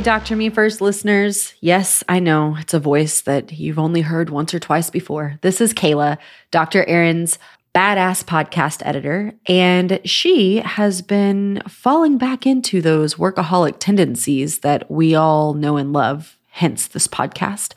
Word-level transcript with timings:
Dr. 0.00 0.36
Me 0.36 0.48
First 0.48 0.80
listeners. 0.80 1.54
Yes, 1.60 2.04
I 2.08 2.20
know 2.20 2.56
it's 2.58 2.74
a 2.74 2.78
voice 2.78 3.22
that 3.22 3.52
you've 3.52 3.78
only 3.78 4.00
heard 4.00 4.30
once 4.30 4.54
or 4.54 4.60
twice 4.60 4.90
before. 4.90 5.38
This 5.42 5.60
is 5.60 5.74
Kayla, 5.74 6.18
Dr. 6.50 6.84
Aaron's 6.84 7.38
badass 7.74 8.24
podcast 8.24 8.82
editor, 8.84 9.32
and 9.46 10.00
she 10.04 10.56
has 10.56 11.02
been 11.02 11.62
falling 11.68 12.18
back 12.18 12.46
into 12.46 12.80
those 12.80 13.16
workaholic 13.16 13.76
tendencies 13.78 14.60
that 14.60 14.90
we 14.90 15.14
all 15.14 15.54
know 15.54 15.76
and 15.76 15.92
love, 15.92 16.38
hence 16.50 16.86
this 16.86 17.08
podcast. 17.08 17.72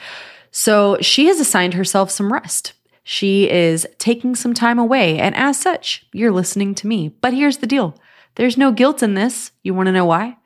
So 0.52 0.97
she 1.02 1.25
has 1.27 1.39
assigned 1.39 1.73
herself 1.73 2.11
some 2.11 2.31
rest. 2.31 2.73
She 3.03 3.49
is 3.49 3.88
taking 3.97 4.35
some 4.35 4.53
time 4.53 4.77
away, 4.80 5.17
and 5.17 5.35
as 5.35 5.59
such, 5.59 6.05
you're 6.13 6.31
listening 6.31 6.75
to 6.75 6.88
me. 6.88 7.09
But 7.09 7.33
here's 7.33 7.58
the 7.58 7.67
deal 7.67 7.97
there's 8.35 8.58
no 8.58 8.72
guilt 8.72 9.02
in 9.02 9.16
this. 9.16 9.52
You 9.63 9.73
want 9.73 9.88
to 9.88 9.91
know 9.91 10.05
why? 10.05 10.38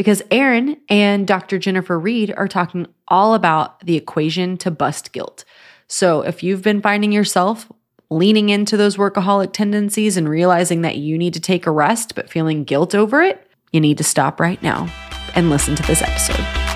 Because 0.00 0.22
Aaron 0.30 0.80
and 0.88 1.26
Dr. 1.26 1.58
Jennifer 1.58 1.98
Reed 1.98 2.32
are 2.34 2.48
talking 2.48 2.86
all 3.08 3.34
about 3.34 3.84
the 3.84 3.98
equation 3.98 4.56
to 4.56 4.70
bust 4.70 5.12
guilt. 5.12 5.44
So 5.88 6.22
if 6.22 6.42
you've 6.42 6.62
been 6.62 6.80
finding 6.80 7.12
yourself 7.12 7.70
leaning 8.08 8.48
into 8.48 8.78
those 8.78 8.96
workaholic 8.96 9.52
tendencies 9.52 10.16
and 10.16 10.26
realizing 10.26 10.80
that 10.80 10.96
you 10.96 11.18
need 11.18 11.34
to 11.34 11.40
take 11.40 11.66
a 11.66 11.70
rest 11.70 12.14
but 12.14 12.30
feeling 12.30 12.64
guilt 12.64 12.94
over 12.94 13.20
it, 13.20 13.46
you 13.72 13.80
need 13.82 13.98
to 13.98 14.04
stop 14.04 14.40
right 14.40 14.62
now 14.62 14.88
and 15.34 15.50
listen 15.50 15.76
to 15.76 15.82
this 15.82 16.00
episode. 16.00 16.69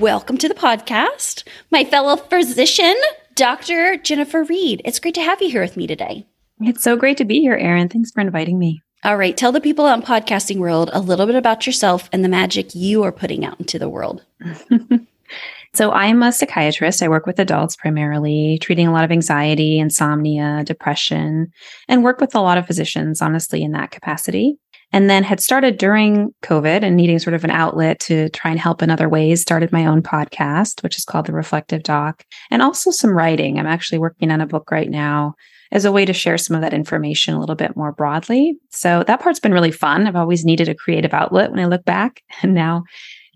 Welcome 0.00 0.38
to 0.38 0.48
the 0.48 0.54
podcast, 0.54 1.44
my 1.70 1.84
fellow 1.84 2.16
physician, 2.16 2.96
Dr. 3.34 3.98
Jennifer 3.98 4.44
Reed. 4.44 4.80
It's 4.82 4.98
great 4.98 5.14
to 5.16 5.20
have 5.20 5.42
you 5.42 5.50
here 5.50 5.60
with 5.60 5.76
me 5.76 5.86
today. 5.86 6.26
It's 6.58 6.82
so 6.82 6.96
great 6.96 7.18
to 7.18 7.26
be 7.26 7.40
here, 7.40 7.54
Erin. 7.54 7.90
Thanks 7.90 8.10
for 8.10 8.22
inviting 8.22 8.58
me. 8.58 8.80
All 9.04 9.18
right, 9.18 9.36
tell 9.36 9.52
the 9.52 9.60
people 9.60 9.84
on 9.84 10.00
podcasting 10.00 10.56
world 10.56 10.88
a 10.94 11.00
little 11.00 11.26
bit 11.26 11.34
about 11.34 11.66
yourself 11.66 12.08
and 12.14 12.24
the 12.24 12.30
magic 12.30 12.74
you 12.74 13.02
are 13.02 13.12
putting 13.12 13.44
out 13.44 13.60
into 13.60 13.78
the 13.78 13.90
world. 13.90 14.24
so, 15.74 15.92
I'm 15.92 16.22
a 16.22 16.32
psychiatrist. 16.32 17.02
I 17.02 17.08
work 17.08 17.26
with 17.26 17.38
adults 17.38 17.76
primarily, 17.76 18.58
treating 18.62 18.86
a 18.86 18.92
lot 18.92 19.04
of 19.04 19.12
anxiety, 19.12 19.78
insomnia, 19.78 20.64
depression, 20.64 21.52
and 21.88 22.02
work 22.02 22.22
with 22.22 22.34
a 22.34 22.40
lot 22.40 22.56
of 22.56 22.66
physicians, 22.66 23.20
honestly, 23.20 23.62
in 23.62 23.72
that 23.72 23.90
capacity. 23.90 24.58
And 24.92 25.08
then 25.08 25.22
had 25.22 25.40
started 25.40 25.78
during 25.78 26.34
COVID 26.42 26.82
and 26.82 26.96
needing 26.96 27.18
sort 27.18 27.34
of 27.34 27.44
an 27.44 27.50
outlet 27.50 28.00
to 28.00 28.28
try 28.30 28.50
and 28.50 28.58
help 28.58 28.82
in 28.82 28.90
other 28.90 29.08
ways, 29.08 29.40
started 29.40 29.72
my 29.72 29.86
own 29.86 30.02
podcast, 30.02 30.82
which 30.82 30.98
is 30.98 31.04
called 31.04 31.26
The 31.26 31.32
Reflective 31.32 31.82
Doc, 31.82 32.24
and 32.50 32.60
also 32.60 32.90
some 32.90 33.16
writing. 33.16 33.58
I'm 33.58 33.66
actually 33.66 33.98
working 33.98 34.30
on 34.30 34.40
a 34.40 34.46
book 34.46 34.70
right 34.70 34.90
now 34.90 35.34
as 35.72 35.84
a 35.84 35.92
way 35.92 36.04
to 36.04 36.12
share 36.12 36.36
some 36.36 36.56
of 36.56 36.62
that 36.62 36.74
information 36.74 37.34
a 37.34 37.40
little 37.40 37.54
bit 37.54 37.76
more 37.76 37.92
broadly. 37.92 38.56
So 38.70 39.04
that 39.06 39.20
part's 39.20 39.38
been 39.38 39.52
really 39.52 39.70
fun. 39.70 40.06
I've 40.06 40.16
always 40.16 40.44
needed 40.44 40.68
a 40.68 40.74
creative 40.74 41.14
outlet 41.14 41.50
when 41.50 41.60
I 41.60 41.66
look 41.66 41.84
back. 41.84 42.22
And 42.42 42.54
now 42.54 42.84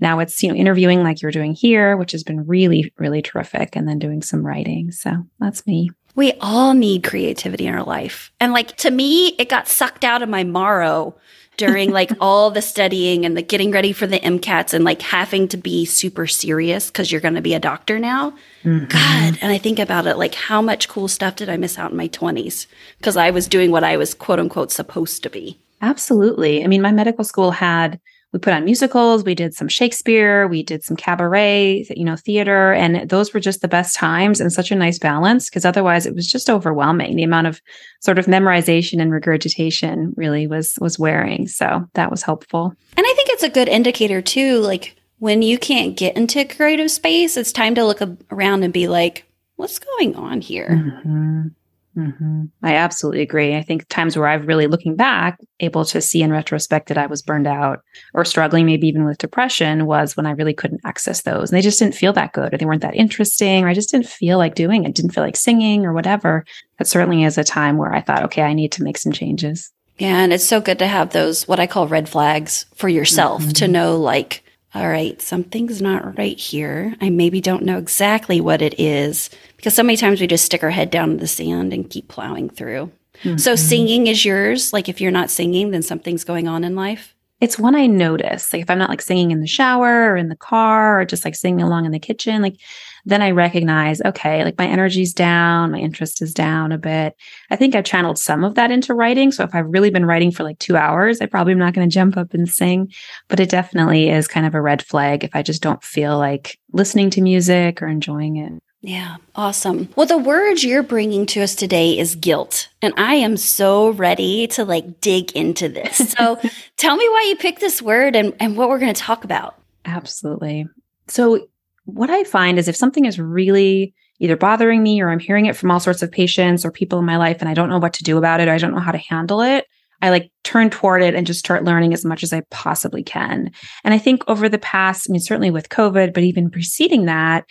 now 0.00 0.18
it's 0.18 0.42
you 0.42 0.48
know 0.48 0.54
interviewing 0.54 1.02
like 1.02 1.22
you're 1.22 1.30
doing 1.30 1.54
here 1.54 1.96
which 1.96 2.12
has 2.12 2.24
been 2.24 2.46
really 2.46 2.92
really 2.98 3.22
terrific 3.22 3.76
and 3.76 3.88
then 3.88 3.98
doing 3.98 4.22
some 4.22 4.44
writing 4.44 4.90
so 4.90 5.10
that's 5.38 5.66
me 5.66 5.90
we 6.14 6.32
all 6.40 6.74
need 6.74 7.02
creativity 7.02 7.66
in 7.66 7.74
our 7.74 7.84
life 7.84 8.32
and 8.40 8.52
like 8.52 8.76
to 8.76 8.90
me 8.90 9.28
it 9.38 9.48
got 9.48 9.68
sucked 9.68 10.04
out 10.04 10.22
of 10.22 10.28
my 10.28 10.44
marrow 10.44 11.14
during 11.56 11.90
like 11.90 12.10
all 12.20 12.50
the 12.50 12.62
studying 12.62 13.24
and 13.24 13.36
the 13.36 13.42
getting 13.42 13.70
ready 13.70 13.92
for 13.92 14.06
the 14.06 14.18
MCATs 14.20 14.74
and 14.74 14.84
like 14.84 15.02
having 15.02 15.48
to 15.48 15.56
be 15.56 15.84
super 15.84 16.26
serious 16.26 16.88
because 16.88 17.10
you're 17.12 17.20
going 17.20 17.34
to 17.34 17.42
be 17.42 17.54
a 17.54 17.60
doctor 17.60 17.98
now. 17.98 18.32
Mm-hmm. 18.64 18.86
God. 18.86 19.38
And 19.40 19.52
I 19.52 19.58
think 19.58 19.78
about 19.78 20.06
it 20.06 20.16
like, 20.16 20.34
how 20.34 20.60
much 20.60 20.88
cool 20.88 21.08
stuff 21.08 21.36
did 21.36 21.48
I 21.48 21.56
miss 21.56 21.78
out 21.78 21.90
in 21.90 21.96
my 21.96 22.08
20s? 22.08 22.66
Because 22.98 23.16
I 23.16 23.30
was 23.30 23.46
doing 23.48 23.70
what 23.70 23.84
I 23.84 23.96
was 23.96 24.14
quote 24.14 24.40
unquote 24.40 24.72
supposed 24.72 25.22
to 25.22 25.30
be. 25.30 25.58
Absolutely. 25.80 26.64
I 26.64 26.66
mean, 26.66 26.82
my 26.82 26.92
medical 26.92 27.24
school 27.24 27.50
had 27.50 28.00
we 28.34 28.40
put 28.40 28.52
on 28.52 28.64
musicals 28.64 29.24
we 29.24 29.34
did 29.34 29.54
some 29.54 29.68
shakespeare 29.68 30.46
we 30.48 30.62
did 30.62 30.84
some 30.84 30.96
cabaret 30.96 31.86
you 31.96 32.04
know 32.04 32.16
theater 32.16 32.72
and 32.72 33.08
those 33.08 33.32
were 33.32 33.40
just 33.40 33.62
the 33.62 33.68
best 33.68 33.96
times 33.96 34.40
and 34.40 34.52
such 34.52 34.70
a 34.70 34.74
nice 34.74 34.98
balance 34.98 35.48
because 35.48 35.64
otherwise 35.64 36.04
it 36.04 36.14
was 36.14 36.26
just 36.26 36.50
overwhelming. 36.50 37.16
The 37.16 37.22
amount 37.22 37.46
of 37.46 37.62
sort 38.00 38.18
of 38.18 38.26
memorization 38.26 39.00
and 39.00 39.12
regurgitation 39.12 40.12
really 40.16 40.46
was 40.46 40.76
was 40.80 40.98
wearing. 40.98 41.48
So 41.48 41.88
that 41.94 42.10
was 42.10 42.22
helpful. 42.22 42.74
And 42.96 43.06
i 43.06 43.12
think 43.14 43.28
it's 43.30 43.42
a 43.42 43.48
good 43.48 43.68
indicator 43.68 44.20
too 44.20 44.58
like 44.58 44.96
when 45.18 45.42
you 45.42 45.58
can't 45.58 45.96
get 45.96 46.16
into 46.16 46.44
creative 46.44 46.90
space 46.90 47.36
it's 47.36 47.52
time 47.52 47.74
to 47.76 47.84
look 47.84 48.00
around 48.30 48.64
and 48.64 48.72
be 48.72 48.88
like 48.88 49.24
what's 49.56 49.78
going 49.78 50.16
on 50.16 50.40
here? 50.40 50.68
Mm-hmm. 50.68 51.48
Mm-hmm. 51.96 52.44
I 52.62 52.74
absolutely 52.74 53.22
agree. 53.22 53.54
I 53.54 53.62
think 53.62 53.88
times 53.88 54.16
where 54.16 54.26
I've 54.26 54.46
really 54.46 54.66
looking 54.66 54.96
back, 54.96 55.38
able 55.60 55.84
to 55.86 56.00
see 56.00 56.22
in 56.22 56.32
retrospect 56.32 56.88
that 56.88 56.98
I 56.98 57.06
was 57.06 57.22
burned 57.22 57.46
out 57.46 57.80
or 58.14 58.24
struggling, 58.24 58.66
maybe 58.66 58.88
even 58.88 59.04
with 59.04 59.18
depression, 59.18 59.86
was 59.86 60.16
when 60.16 60.26
I 60.26 60.32
really 60.32 60.54
couldn't 60.54 60.80
access 60.84 61.22
those. 61.22 61.50
And 61.50 61.56
they 61.56 61.62
just 61.62 61.78
didn't 61.78 61.94
feel 61.94 62.12
that 62.14 62.32
good 62.32 62.52
or 62.52 62.58
they 62.58 62.66
weren't 62.66 62.82
that 62.82 62.96
interesting 62.96 63.64
or 63.64 63.68
I 63.68 63.74
just 63.74 63.90
didn't 63.90 64.06
feel 64.06 64.38
like 64.38 64.54
doing 64.54 64.84
it, 64.84 64.94
didn't 64.94 65.12
feel 65.12 65.24
like 65.24 65.36
singing 65.36 65.86
or 65.86 65.92
whatever. 65.92 66.44
That 66.78 66.88
certainly 66.88 67.24
is 67.24 67.38
a 67.38 67.44
time 67.44 67.76
where 67.76 67.94
I 67.94 68.00
thought, 68.00 68.24
okay, 68.24 68.42
I 68.42 68.54
need 68.54 68.72
to 68.72 68.82
make 68.82 68.98
some 68.98 69.12
changes. 69.12 69.70
Yeah. 69.98 70.18
And 70.18 70.32
it's 70.32 70.44
so 70.44 70.60
good 70.60 70.80
to 70.80 70.88
have 70.88 71.10
those, 71.10 71.46
what 71.46 71.60
I 71.60 71.68
call 71.68 71.86
red 71.86 72.08
flags 72.08 72.66
for 72.74 72.88
yourself 72.88 73.42
mm-hmm. 73.42 73.52
to 73.52 73.68
know, 73.68 73.96
like, 73.96 74.43
all 74.74 74.88
right, 74.88 75.22
something's 75.22 75.80
not 75.80 76.18
right 76.18 76.38
here. 76.38 76.96
I 77.00 77.08
maybe 77.08 77.40
don't 77.40 77.62
know 77.62 77.78
exactly 77.78 78.40
what 78.40 78.60
it 78.60 78.78
is 78.80 79.30
because 79.56 79.74
so 79.74 79.84
many 79.84 79.96
times 79.96 80.20
we 80.20 80.26
just 80.26 80.44
stick 80.44 80.64
our 80.64 80.70
head 80.70 80.90
down 80.90 81.12
in 81.12 81.16
the 81.18 81.28
sand 81.28 81.72
and 81.72 81.88
keep 81.88 82.08
plowing 82.08 82.50
through. 82.50 82.90
Mm-hmm. 83.22 83.36
So 83.36 83.54
singing 83.54 84.08
is 84.08 84.24
yours. 84.24 84.72
Like 84.72 84.88
if 84.88 85.00
you're 85.00 85.12
not 85.12 85.30
singing, 85.30 85.70
then 85.70 85.82
something's 85.82 86.24
going 86.24 86.48
on 86.48 86.64
in 86.64 86.74
life. 86.74 87.14
It's 87.40 87.58
when 87.58 87.76
I 87.76 87.86
notice, 87.86 88.52
like 88.52 88.62
if 88.62 88.70
I'm 88.70 88.78
not 88.78 88.90
like 88.90 89.02
singing 89.02 89.30
in 89.30 89.40
the 89.40 89.46
shower 89.46 90.10
or 90.10 90.16
in 90.16 90.28
the 90.28 90.36
car 90.36 91.00
or 91.00 91.04
just 91.04 91.24
like 91.24 91.36
singing 91.36 91.62
along 91.62 91.84
in 91.84 91.92
the 91.92 91.98
kitchen, 91.98 92.42
like 92.42 92.56
then 93.04 93.22
I 93.22 93.30
recognize, 93.32 94.00
okay, 94.02 94.44
like 94.44 94.58
my 94.58 94.66
energy's 94.66 95.12
down, 95.12 95.72
my 95.72 95.78
interest 95.78 96.22
is 96.22 96.32
down 96.32 96.72
a 96.72 96.78
bit. 96.78 97.14
I 97.50 97.56
think 97.56 97.74
I've 97.74 97.84
channeled 97.84 98.18
some 98.18 98.44
of 98.44 98.54
that 98.54 98.70
into 98.70 98.94
writing. 98.94 99.32
So 99.32 99.44
if 99.44 99.54
I've 99.54 99.68
really 99.68 99.90
been 99.90 100.06
writing 100.06 100.30
for 100.30 100.42
like 100.42 100.58
two 100.58 100.76
hours, 100.76 101.20
I 101.20 101.26
probably 101.26 101.52
am 101.52 101.58
not 101.58 101.74
going 101.74 101.88
to 101.88 101.94
jump 101.94 102.16
up 102.16 102.34
and 102.34 102.48
sing, 102.48 102.92
but 103.28 103.40
it 103.40 103.50
definitely 103.50 104.10
is 104.10 104.28
kind 104.28 104.46
of 104.46 104.54
a 104.54 104.60
red 104.60 104.84
flag 104.84 105.24
if 105.24 105.34
I 105.34 105.42
just 105.42 105.62
don't 105.62 105.82
feel 105.82 106.18
like 106.18 106.58
listening 106.72 107.10
to 107.10 107.20
music 107.20 107.82
or 107.82 107.88
enjoying 107.88 108.36
it. 108.36 108.52
Yeah, 108.86 109.16
awesome. 109.34 109.88
Well, 109.96 110.04
the 110.04 110.18
word 110.18 110.62
you're 110.62 110.82
bringing 110.82 111.24
to 111.26 111.40
us 111.40 111.54
today 111.54 111.98
is 111.98 112.16
guilt. 112.16 112.68
And 112.82 112.92
I 112.98 113.14
am 113.14 113.38
so 113.38 113.90
ready 113.90 114.46
to 114.48 114.64
like 114.66 115.00
dig 115.00 115.32
into 115.32 115.70
this. 115.70 116.12
So 116.12 116.38
tell 116.76 116.94
me 116.94 117.08
why 117.08 117.24
you 117.28 117.36
picked 117.36 117.60
this 117.60 117.80
word 117.80 118.14
and, 118.14 118.34
and 118.40 118.58
what 118.58 118.68
we're 118.68 118.78
going 118.78 118.92
to 118.92 119.00
talk 119.00 119.24
about. 119.24 119.58
Absolutely. 119.86 120.66
So, 121.08 121.48
what 121.84 122.10
I 122.10 122.24
find 122.24 122.58
is 122.58 122.68
if 122.68 122.76
something 122.76 123.04
is 123.04 123.18
really 123.18 123.94
either 124.20 124.36
bothering 124.36 124.82
me 124.82 125.00
or 125.00 125.10
I'm 125.10 125.18
hearing 125.18 125.46
it 125.46 125.56
from 125.56 125.70
all 125.70 125.80
sorts 125.80 126.02
of 126.02 126.10
patients 126.10 126.64
or 126.64 126.70
people 126.70 126.98
in 126.98 127.04
my 127.04 127.16
life 127.16 127.38
and 127.40 127.48
I 127.48 127.54
don't 127.54 127.68
know 127.68 127.78
what 127.78 127.94
to 127.94 128.04
do 128.04 128.16
about 128.16 128.40
it, 128.40 128.48
or 128.48 128.52
I 128.52 128.58
don't 128.58 128.74
know 128.74 128.80
how 128.80 128.92
to 128.92 128.98
handle 128.98 129.40
it, 129.40 129.66
I 130.02 130.10
like 130.10 130.30
turn 130.44 130.70
toward 130.70 131.02
it 131.02 131.14
and 131.14 131.26
just 131.26 131.40
start 131.40 131.64
learning 131.64 131.92
as 131.94 132.04
much 132.04 132.22
as 132.22 132.32
I 132.32 132.42
possibly 132.50 133.02
can. 133.02 133.50
And 133.84 133.94
I 133.94 133.98
think 133.98 134.22
over 134.28 134.48
the 134.48 134.58
past, 134.58 135.06
I 135.08 135.12
mean, 135.12 135.20
certainly 135.20 135.50
with 135.50 135.68
COVID, 135.68 136.12
but 136.12 136.22
even 136.22 136.50
preceding 136.50 137.06
that, 137.06 137.44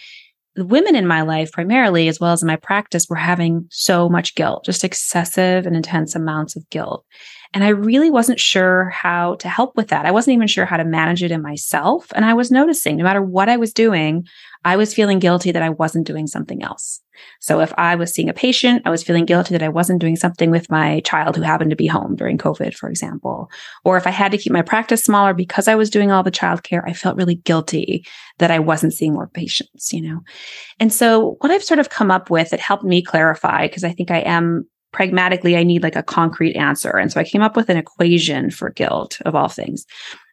the 0.56 0.66
women 0.66 0.96
in 0.96 1.08
my 1.08 1.22
life, 1.22 1.52
primarily, 1.52 2.08
as 2.08 2.20
well 2.20 2.32
as 2.32 2.44
in 2.44 2.48
my 2.48 2.56
practice, 2.56 3.08
were 3.10 3.16
having 3.16 3.66
so 3.72 4.08
much 4.08 4.36
guilt, 4.36 4.66
just 4.66 4.84
excessive 4.84 5.66
and 5.66 5.76
intense 5.76 6.16
amounts 6.16 6.56
of 6.56 6.70
guilt. 6.70 7.04
And 7.54 7.64
I 7.64 7.70
really 7.70 8.10
wasn't 8.10 8.40
sure 8.40 8.90
how 8.90 9.36
to 9.36 9.48
help 9.48 9.76
with 9.76 9.90
that. 9.90 10.06
I 10.06 10.12
wasn't 10.12 10.36
even 10.36 10.48
sure 10.48 10.66
how 10.66 10.78
to 10.78 10.84
manage 10.84 11.24
it 11.24 11.32
in 11.32 11.42
myself. 11.42 12.08
And 12.16 12.26
I 12.26 12.34
was 12.34 12.52
noticing 12.52 12.98
no 12.98 13.04
matter 13.04 13.22
what 13.22 13.50
I 13.50 13.58
was 13.58 13.74
doing, 13.74 14.26
I 14.66 14.76
was 14.76 14.94
feeling 14.94 15.20
guilty 15.20 15.52
that 15.52 15.62
I 15.62 15.70
wasn't 15.70 16.08
doing 16.08 16.26
something 16.26 16.64
else. 16.64 17.02
So 17.40 17.60
if 17.60 17.72
I 17.78 17.96
was 17.96 18.12
seeing 18.12 18.30
a 18.30 18.34
patient, 18.34 18.82
I 18.86 18.90
was 18.90 19.04
feeling 19.04 19.26
guilty 19.26 19.54
that 19.54 19.62
I 19.62 19.70
wasn't 19.70 20.02
doing 20.02 20.16
something 20.16 20.50
with 20.50 20.72
my 20.72 21.02
child 21.02 21.36
who 21.36 21.44
happened 21.44 21.70
to 21.70 21.76
be 21.76 21.86
home 21.86 22.16
during 22.16 22.38
COVID, 22.38 22.74
for 22.74 22.90
example. 22.90 23.52
Or 23.84 23.98
if 23.98 24.08
I 24.08 24.10
had 24.10 24.32
to 24.32 24.38
keep 24.38 24.52
my 24.52 24.64
practice 24.64 25.04
smaller 25.04 25.34
because 25.34 25.68
I 25.68 25.76
was 25.76 25.92
doing 25.92 26.12
all 26.12 26.24
the 26.24 26.32
childcare, 26.32 26.82
I 26.88 26.94
felt 26.94 27.18
really 27.18 27.36
guilty 27.36 28.06
that 28.40 28.52
I 28.52 28.60
wasn't 28.60 28.94
seeing 28.94 29.14
more 29.14 29.28
patients, 29.28 29.94
you 29.94 30.02
know? 30.02 30.22
And 30.80 30.92
so 30.92 31.38
what 31.42 31.52
I've 31.52 31.64
sort 31.64 31.80
of 31.80 31.90
come 31.90 32.10
up 32.10 32.30
with 32.30 32.50
that 32.50 32.60
helped 32.60 32.84
me 32.84 33.04
clarify, 33.04 33.68
because 33.68 33.84
I 33.84 33.92
think 33.92 34.10
I 34.10 34.20
am 34.20 34.66
pragmatically, 34.94 35.58
I 35.58 35.64
need 35.64 35.84
like 35.84 35.98
a 35.98 36.04
concrete 36.04 36.56
answer. 36.56 36.92
And 36.98 37.12
so 37.12 37.20
I 37.20 37.26
came 37.26 37.42
up 37.42 37.58
with 37.58 37.70
an 37.70 37.78
equation 37.78 38.50
for 38.50 38.70
guilt 38.70 39.20
of 39.26 39.36
all 39.36 39.50
things. 39.50 39.86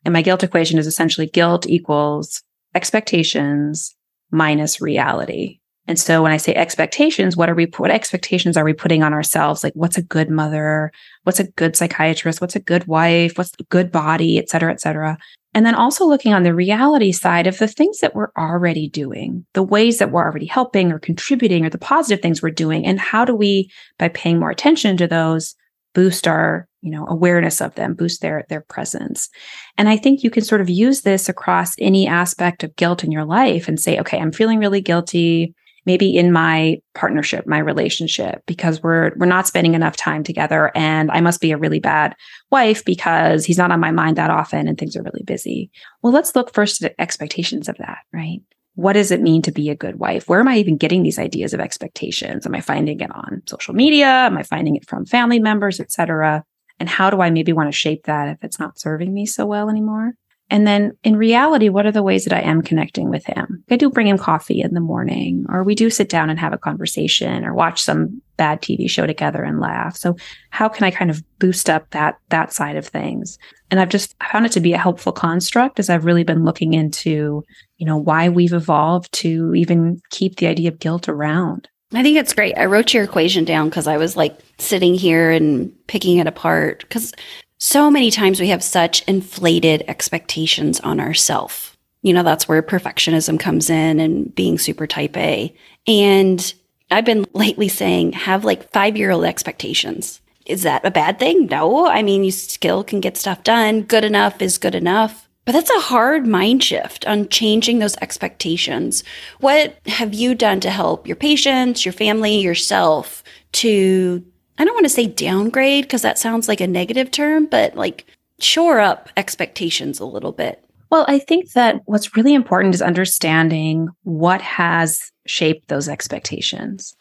And 0.04 0.12
my 0.12 0.22
guilt 0.22 0.44
equation 0.44 0.78
is 0.78 0.86
essentially 0.86 1.26
guilt 1.26 1.66
equals 1.66 2.42
expectations 2.74 3.96
minus 4.30 4.80
reality. 4.80 5.58
And 5.88 5.98
so 5.98 6.22
when 6.22 6.30
I 6.30 6.36
say 6.36 6.54
expectations, 6.54 7.36
what 7.36 7.50
are 7.50 7.54
we, 7.54 7.64
what 7.78 7.90
expectations 7.90 8.56
are 8.56 8.64
we 8.64 8.72
putting 8.72 9.02
on 9.02 9.12
ourselves? 9.12 9.64
Like 9.64 9.72
what's 9.74 9.98
a 9.98 10.02
good 10.02 10.30
mother? 10.30 10.92
What's 11.24 11.40
a 11.40 11.50
good 11.52 11.74
psychiatrist? 11.74 12.40
What's 12.40 12.54
a 12.54 12.60
good 12.60 12.86
wife? 12.86 13.36
What's 13.36 13.52
a 13.58 13.64
good 13.64 13.90
body, 13.90 14.38
et 14.38 14.48
cetera, 14.48 14.70
et 14.70 14.80
cetera. 14.80 15.18
And 15.52 15.66
then 15.66 15.74
also 15.74 16.06
looking 16.06 16.32
on 16.32 16.44
the 16.44 16.54
reality 16.54 17.10
side 17.10 17.46
of 17.46 17.58
the 17.58 17.66
things 17.66 17.98
that 18.00 18.14
we're 18.14 18.30
already 18.38 18.88
doing, 18.88 19.44
the 19.54 19.62
ways 19.62 19.98
that 19.98 20.12
we're 20.12 20.24
already 20.24 20.46
helping 20.46 20.92
or 20.92 20.98
contributing 21.00 21.64
or 21.64 21.70
the 21.70 21.78
positive 21.78 22.22
things 22.22 22.40
we're 22.40 22.50
doing. 22.50 22.86
And 22.86 23.00
how 23.00 23.24
do 23.24 23.34
we, 23.34 23.70
by 23.98 24.08
paying 24.08 24.38
more 24.38 24.50
attention 24.50 24.96
to 24.98 25.08
those, 25.08 25.56
boost 25.92 26.28
our, 26.28 26.68
you 26.82 26.90
know, 26.90 27.04
awareness 27.08 27.60
of 27.60 27.74
them, 27.74 27.94
boost 27.94 28.22
their, 28.22 28.44
their 28.48 28.60
presence. 28.60 29.28
And 29.76 29.88
I 29.88 29.96
think 29.96 30.22
you 30.22 30.30
can 30.30 30.44
sort 30.44 30.60
of 30.60 30.70
use 30.70 31.00
this 31.00 31.28
across 31.28 31.74
any 31.78 32.06
aspect 32.06 32.62
of 32.62 32.76
guilt 32.76 33.02
in 33.02 33.10
your 33.10 33.24
life 33.24 33.66
and 33.66 33.78
say, 33.78 33.98
okay, 33.98 34.18
I'm 34.18 34.32
feeling 34.32 34.60
really 34.60 34.80
guilty 34.80 35.54
maybe 35.86 36.16
in 36.16 36.32
my 36.32 36.78
partnership, 36.94 37.46
my 37.46 37.58
relationship, 37.58 38.42
because 38.46 38.82
we're 38.82 39.12
we're 39.16 39.26
not 39.26 39.46
spending 39.46 39.74
enough 39.74 39.96
time 39.96 40.22
together 40.22 40.70
and 40.74 41.10
I 41.10 41.20
must 41.20 41.40
be 41.40 41.52
a 41.52 41.58
really 41.58 41.80
bad 41.80 42.14
wife 42.50 42.84
because 42.84 43.44
he's 43.44 43.58
not 43.58 43.70
on 43.70 43.80
my 43.80 43.90
mind 43.90 44.16
that 44.16 44.30
often 44.30 44.68
and 44.68 44.78
things 44.78 44.96
are 44.96 45.02
really 45.02 45.22
busy. 45.24 45.70
Well, 46.02 46.12
let's 46.12 46.34
look 46.34 46.52
first 46.52 46.82
at 46.82 46.94
expectations 46.98 47.68
of 47.68 47.76
that, 47.78 47.98
right? 48.12 48.40
What 48.74 48.92
does 48.94 49.10
it 49.10 49.20
mean 49.20 49.42
to 49.42 49.52
be 49.52 49.68
a 49.68 49.74
good 49.74 49.98
wife? 49.98 50.28
Where 50.28 50.40
am 50.40 50.48
I 50.48 50.56
even 50.56 50.76
getting 50.76 51.02
these 51.02 51.18
ideas 51.18 51.52
of 51.52 51.60
expectations? 51.60 52.46
Am 52.46 52.54
I 52.54 52.60
finding 52.60 53.00
it 53.00 53.10
on 53.14 53.42
social 53.46 53.74
media? 53.74 54.06
Am 54.06 54.38
I 54.38 54.42
finding 54.42 54.76
it 54.76 54.88
from 54.88 55.06
family 55.06 55.38
members, 55.38 55.80
etc.? 55.80 56.44
And 56.78 56.88
how 56.88 57.10
do 57.10 57.20
I 57.20 57.30
maybe 57.30 57.52
want 57.52 57.68
to 57.68 57.76
shape 57.76 58.04
that 58.04 58.28
if 58.28 58.42
it's 58.42 58.58
not 58.58 58.78
serving 58.78 59.12
me 59.12 59.26
so 59.26 59.44
well 59.44 59.68
anymore? 59.68 60.12
And 60.50 60.66
then 60.66 60.96
in 61.04 61.16
reality, 61.16 61.68
what 61.68 61.86
are 61.86 61.92
the 61.92 62.02
ways 62.02 62.24
that 62.24 62.36
I 62.36 62.40
am 62.40 62.60
connecting 62.60 63.08
with 63.08 63.24
him? 63.24 63.62
I 63.70 63.76
do 63.76 63.88
bring 63.88 64.08
him 64.08 64.18
coffee 64.18 64.60
in 64.60 64.74
the 64.74 64.80
morning, 64.80 65.46
or 65.48 65.62
we 65.62 65.76
do 65.76 65.88
sit 65.90 66.08
down 66.08 66.28
and 66.28 66.40
have 66.40 66.52
a 66.52 66.58
conversation 66.58 67.44
or 67.44 67.54
watch 67.54 67.80
some 67.80 68.20
bad 68.36 68.60
TV 68.60 68.90
show 68.90 69.06
together 69.06 69.44
and 69.44 69.60
laugh. 69.60 69.96
So 69.96 70.16
how 70.50 70.68
can 70.68 70.84
I 70.84 70.90
kind 70.90 71.10
of 71.10 71.22
boost 71.38 71.70
up 71.70 71.88
that, 71.90 72.18
that 72.30 72.52
side 72.52 72.76
of 72.76 72.86
things? 72.86 73.38
And 73.70 73.78
I've 73.78 73.88
just 73.88 74.16
found 74.32 74.44
it 74.44 74.52
to 74.52 74.60
be 74.60 74.72
a 74.72 74.78
helpful 74.78 75.12
construct 75.12 75.78
as 75.78 75.88
I've 75.88 76.04
really 76.04 76.24
been 76.24 76.44
looking 76.44 76.74
into, 76.74 77.44
you 77.76 77.86
know, 77.86 77.96
why 77.96 78.28
we've 78.28 78.52
evolved 78.52 79.12
to 79.12 79.54
even 79.54 80.00
keep 80.10 80.36
the 80.36 80.48
idea 80.48 80.70
of 80.70 80.80
guilt 80.80 81.08
around. 81.08 81.68
I 81.92 82.02
think 82.02 82.16
it's 82.16 82.34
great. 82.34 82.56
I 82.56 82.66
wrote 82.66 82.94
your 82.94 83.04
equation 83.04 83.44
down 83.44 83.68
because 83.68 83.86
I 83.86 83.96
was 83.96 84.16
like 84.16 84.38
sitting 84.58 84.94
here 84.94 85.30
and 85.30 85.72
picking 85.86 86.18
it 86.18 86.26
apart 86.26 86.80
because 86.80 87.12
so 87.60 87.90
many 87.90 88.10
times 88.10 88.40
we 88.40 88.48
have 88.48 88.64
such 88.64 89.02
inflated 89.02 89.84
expectations 89.86 90.80
on 90.80 90.98
ourself. 90.98 91.76
You 92.02 92.14
know, 92.14 92.22
that's 92.22 92.48
where 92.48 92.62
perfectionism 92.62 93.38
comes 93.38 93.68
in 93.68 94.00
and 94.00 94.34
being 94.34 94.58
super 94.58 94.86
type 94.86 95.14
A. 95.16 95.54
And 95.86 96.54
I've 96.90 97.04
been 97.04 97.26
lately 97.34 97.68
saying 97.68 98.12
have 98.12 98.44
like 98.46 98.72
five 98.72 98.96
year 98.96 99.10
old 99.10 99.24
expectations. 99.24 100.22
Is 100.46 100.62
that 100.62 100.84
a 100.86 100.90
bad 100.90 101.18
thing? 101.18 101.46
No. 101.46 101.86
I 101.86 102.02
mean, 102.02 102.24
you 102.24 102.30
still 102.30 102.82
can 102.82 103.00
get 103.00 103.18
stuff 103.18 103.44
done. 103.44 103.82
Good 103.82 104.04
enough 104.04 104.40
is 104.40 104.56
good 104.56 104.74
enough. 104.74 105.28
But 105.44 105.52
that's 105.52 105.70
a 105.70 105.80
hard 105.80 106.26
mind 106.26 106.64
shift 106.64 107.06
on 107.06 107.28
changing 107.28 107.78
those 107.78 107.96
expectations. 107.98 109.04
What 109.40 109.76
have 109.86 110.14
you 110.14 110.34
done 110.34 110.60
to 110.60 110.70
help 110.70 111.06
your 111.06 111.16
patients, 111.16 111.84
your 111.84 111.92
family, 111.92 112.38
yourself 112.38 113.22
to 113.52 114.24
I 114.60 114.64
don't 114.64 114.74
want 114.74 114.84
to 114.84 114.90
say 114.90 115.06
downgrade 115.06 115.84
because 115.84 116.02
that 116.02 116.18
sounds 116.18 116.46
like 116.46 116.60
a 116.60 116.66
negative 116.66 117.10
term, 117.10 117.46
but 117.46 117.74
like 117.76 118.04
shore 118.40 118.78
up 118.78 119.08
expectations 119.16 119.98
a 119.98 120.04
little 120.04 120.32
bit. 120.32 120.62
Well, 120.90 121.06
I 121.08 121.18
think 121.18 121.52
that 121.52 121.80
what's 121.86 122.14
really 122.14 122.34
important 122.34 122.74
is 122.74 122.82
understanding 122.82 123.88
what 124.02 124.42
has 124.42 125.00
shaped 125.26 125.68
those 125.68 125.88
expectations 125.88 126.94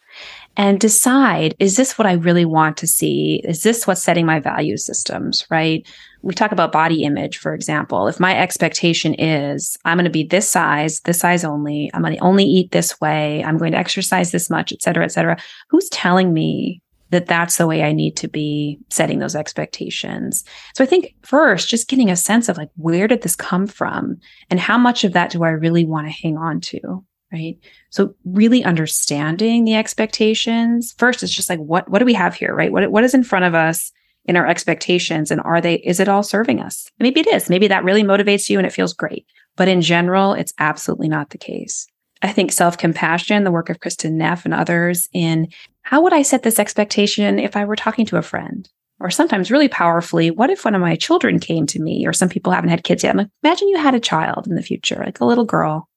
and 0.56 0.80
decide 0.80 1.54
is 1.60 1.76
this 1.76 1.98
what 1.98 2.08
I 2.08 2.14
really 2.14 2.46
want 2.46 2.78
to 2.78 2.88
see? 2.88 3.42
Is 3.44 3.62
this 3.62 3.86
what's 3.86 4.02
setting 4.02 4.26
my 4.26 4.40
value 4.40 4.78
systems, 4.78 5.46
right? 5.52 5.86
We 6.22 6.34
talk 6.34 6.54
about 6.54 6.72
body 6.72 7.04
image, 7.04 7.40
for 7.40 7.54
example. 7.54 8.08
If 8.08 8.22
my 8.22 8.40
expectation 8.40 9.16
is 9.16 9.78
I'm 9.84 9.98
going 9.98 10.06
to 10.06 10.10
be 10.10 10.24
this 10.24 10.50
size, 10.50 11.02
this 11.02 11.20
size 11.20 11.44
only, 11.44 11.92
I'm 11.94 12.04
going 12.04 12.16
to 12.16 12.24
only 12.24 12.46
eat 12.46 12.72
this 12.72 13.02
way, 13.02 13.44
I'm 13.44 13.58
going 13.58 13.74
to 13.74 13.78
exercise 13.78 14.32
this 14.32 14.50
much, 14.50 14.72
et 14.72 14.82
cetera, 14.82 15.04
et 15.04 15.12
cetera. 15.12 15.38
Who's 15.70 15.90
telling 15.90 16.32
me 16.32 16.82
that 17.12 17.26
that's 17.26 17.58
the 17.58 17.68
way 17.68 17.84
I 17.84 17.92
need 17.92 18.16
to 18.18 18.28
be 18.28 18.80
setting 18.90 19.20
those 19.20 19.36
expectations. 19.36 20.44
So 20.76 20.84
I 20.84 20.88
think 20.88 21.16
first, 21.24 21.70
just 21.70 21.88
getting 21.88 22.10
a 22.10 22.16
sense 22.16 22.50
of 22.50 22.58
like, 22.58 22.70
where 22.76 23.08
did 23.08 23.22
this 23.22 23.36
come 23.36 23.68
from? 23.68 24.18
And 24.50 24.60
how 24.60 24.78
much 24.78 25.04
of 25.04 25.14
that 25.14 25.32
do 25.32 25.44
I 25.44 25.50
really 25.50 25.86
want 25.86 26.08
to 26.08 26.14
hang 26.14 26.38
on 26.38 26.62
to? 26.62 27.04
Right. 27.32 27.58
So 27.92 28.16
really 28.26 28.64
understanding 28.64 29.64
the 29.64 29.76
expectations 29.76 30.96
first 30.98 31.22
is 31.22 31.32
just 31.32 31.50
like, 31.50 31.60
what, 31.60 31.88
what 31.88 32.00
do 32.00 32.06
we 32.06 32.16
have 32.16 32.34
here? 32.34 32.56
Right. 32.56 32.72
What, 32.72 32.92
what 32.92 33.04
is 33.04 33.14
in 33.14 33.24
front 33.24 33.46
of 33.46 33.54
us 33.54 33.92
in 34.26 34.36
our 34.36 34.48
expectations? 34.48 35.30
And 35.30 35.40
are 35.42 35.62
they, 35.62 35.76
is 35.76 36.00
it 36.00 36.10
all 36.10 36.24
serving 36.24 36.60
us? 36.60 36.90
Maybe 37.00 37.20
it 37.20 37.28
is. 37.28 37.48
Maybe 37.48 37.68
that 37.68 37.84
really 37.84 38.04
motivates 38.04 38.50
you 38.50 38.58
and 38.58 38.66
it 38.66 38.74
feels 38.74 38.94
great. 38.94 39.28
But 39.58 39.68
in 39.68 39.82
general, 39.82 40.34
it's 40.34 40.54
absolutely 40.58 41.08
not 41.08 41.30
the 41.30 41.38
case. 41.38 41.86
I 42.22 42.34
think 42.34 42.52
self 42.52 42.78
compassion, 42.78 43.44
the 43.44 43.52
work 43.52 43.70
of 43.70 43.80
Kristin 43.80 44.14
Neff 44.14 44.46
and 44.46 44.54
others 44.54 45.08
in 45.14 45.48
how 45.90 46.02
would 46.02 46.14
I 46.14 46.22
set 46.22 46.44
this 46.44 46.60
expectation 46.60 47.40
if 47.40 47.58
I 47.58 47.66
were 47.66 47.76
talking 47.76 48.06
to 48.06 48.18
a 48.18 48.22
friend? 48.22 48.70
Or 49.00 49.10
sometimes 49.10 49.50
really 49.50 49.68
powerfully, 49.68 50.30
what 50.30 50.52
if 50.52 50.64
one 50.64 50.76
of 50.76 50.82
my 50.82 50.96
children 50.96 51.40
came 51.40 51.66
to 51.66 51.82
me, 51.82 52.06
or 52.06 52.14
some 52.14 52.30
people 52.30 52.54
haven't 52.54 52.70
had 52.70 52.84
kids 52.84 53.04
yet? 53.04 53.10
I'm 53.10 53.18
like, 53.18 53.30
imagine 53.42 53.70
you 53.70 53.78
had 53.80 53.96
a 53.96 54.00
child 54.00 54.46
in 54.48 54.54
the 54.54 54.62
future, 54.62 55.02
like 55.04 55.20
a 55.20 55.26
little 55.26 55.46
girl, 55.46 55.90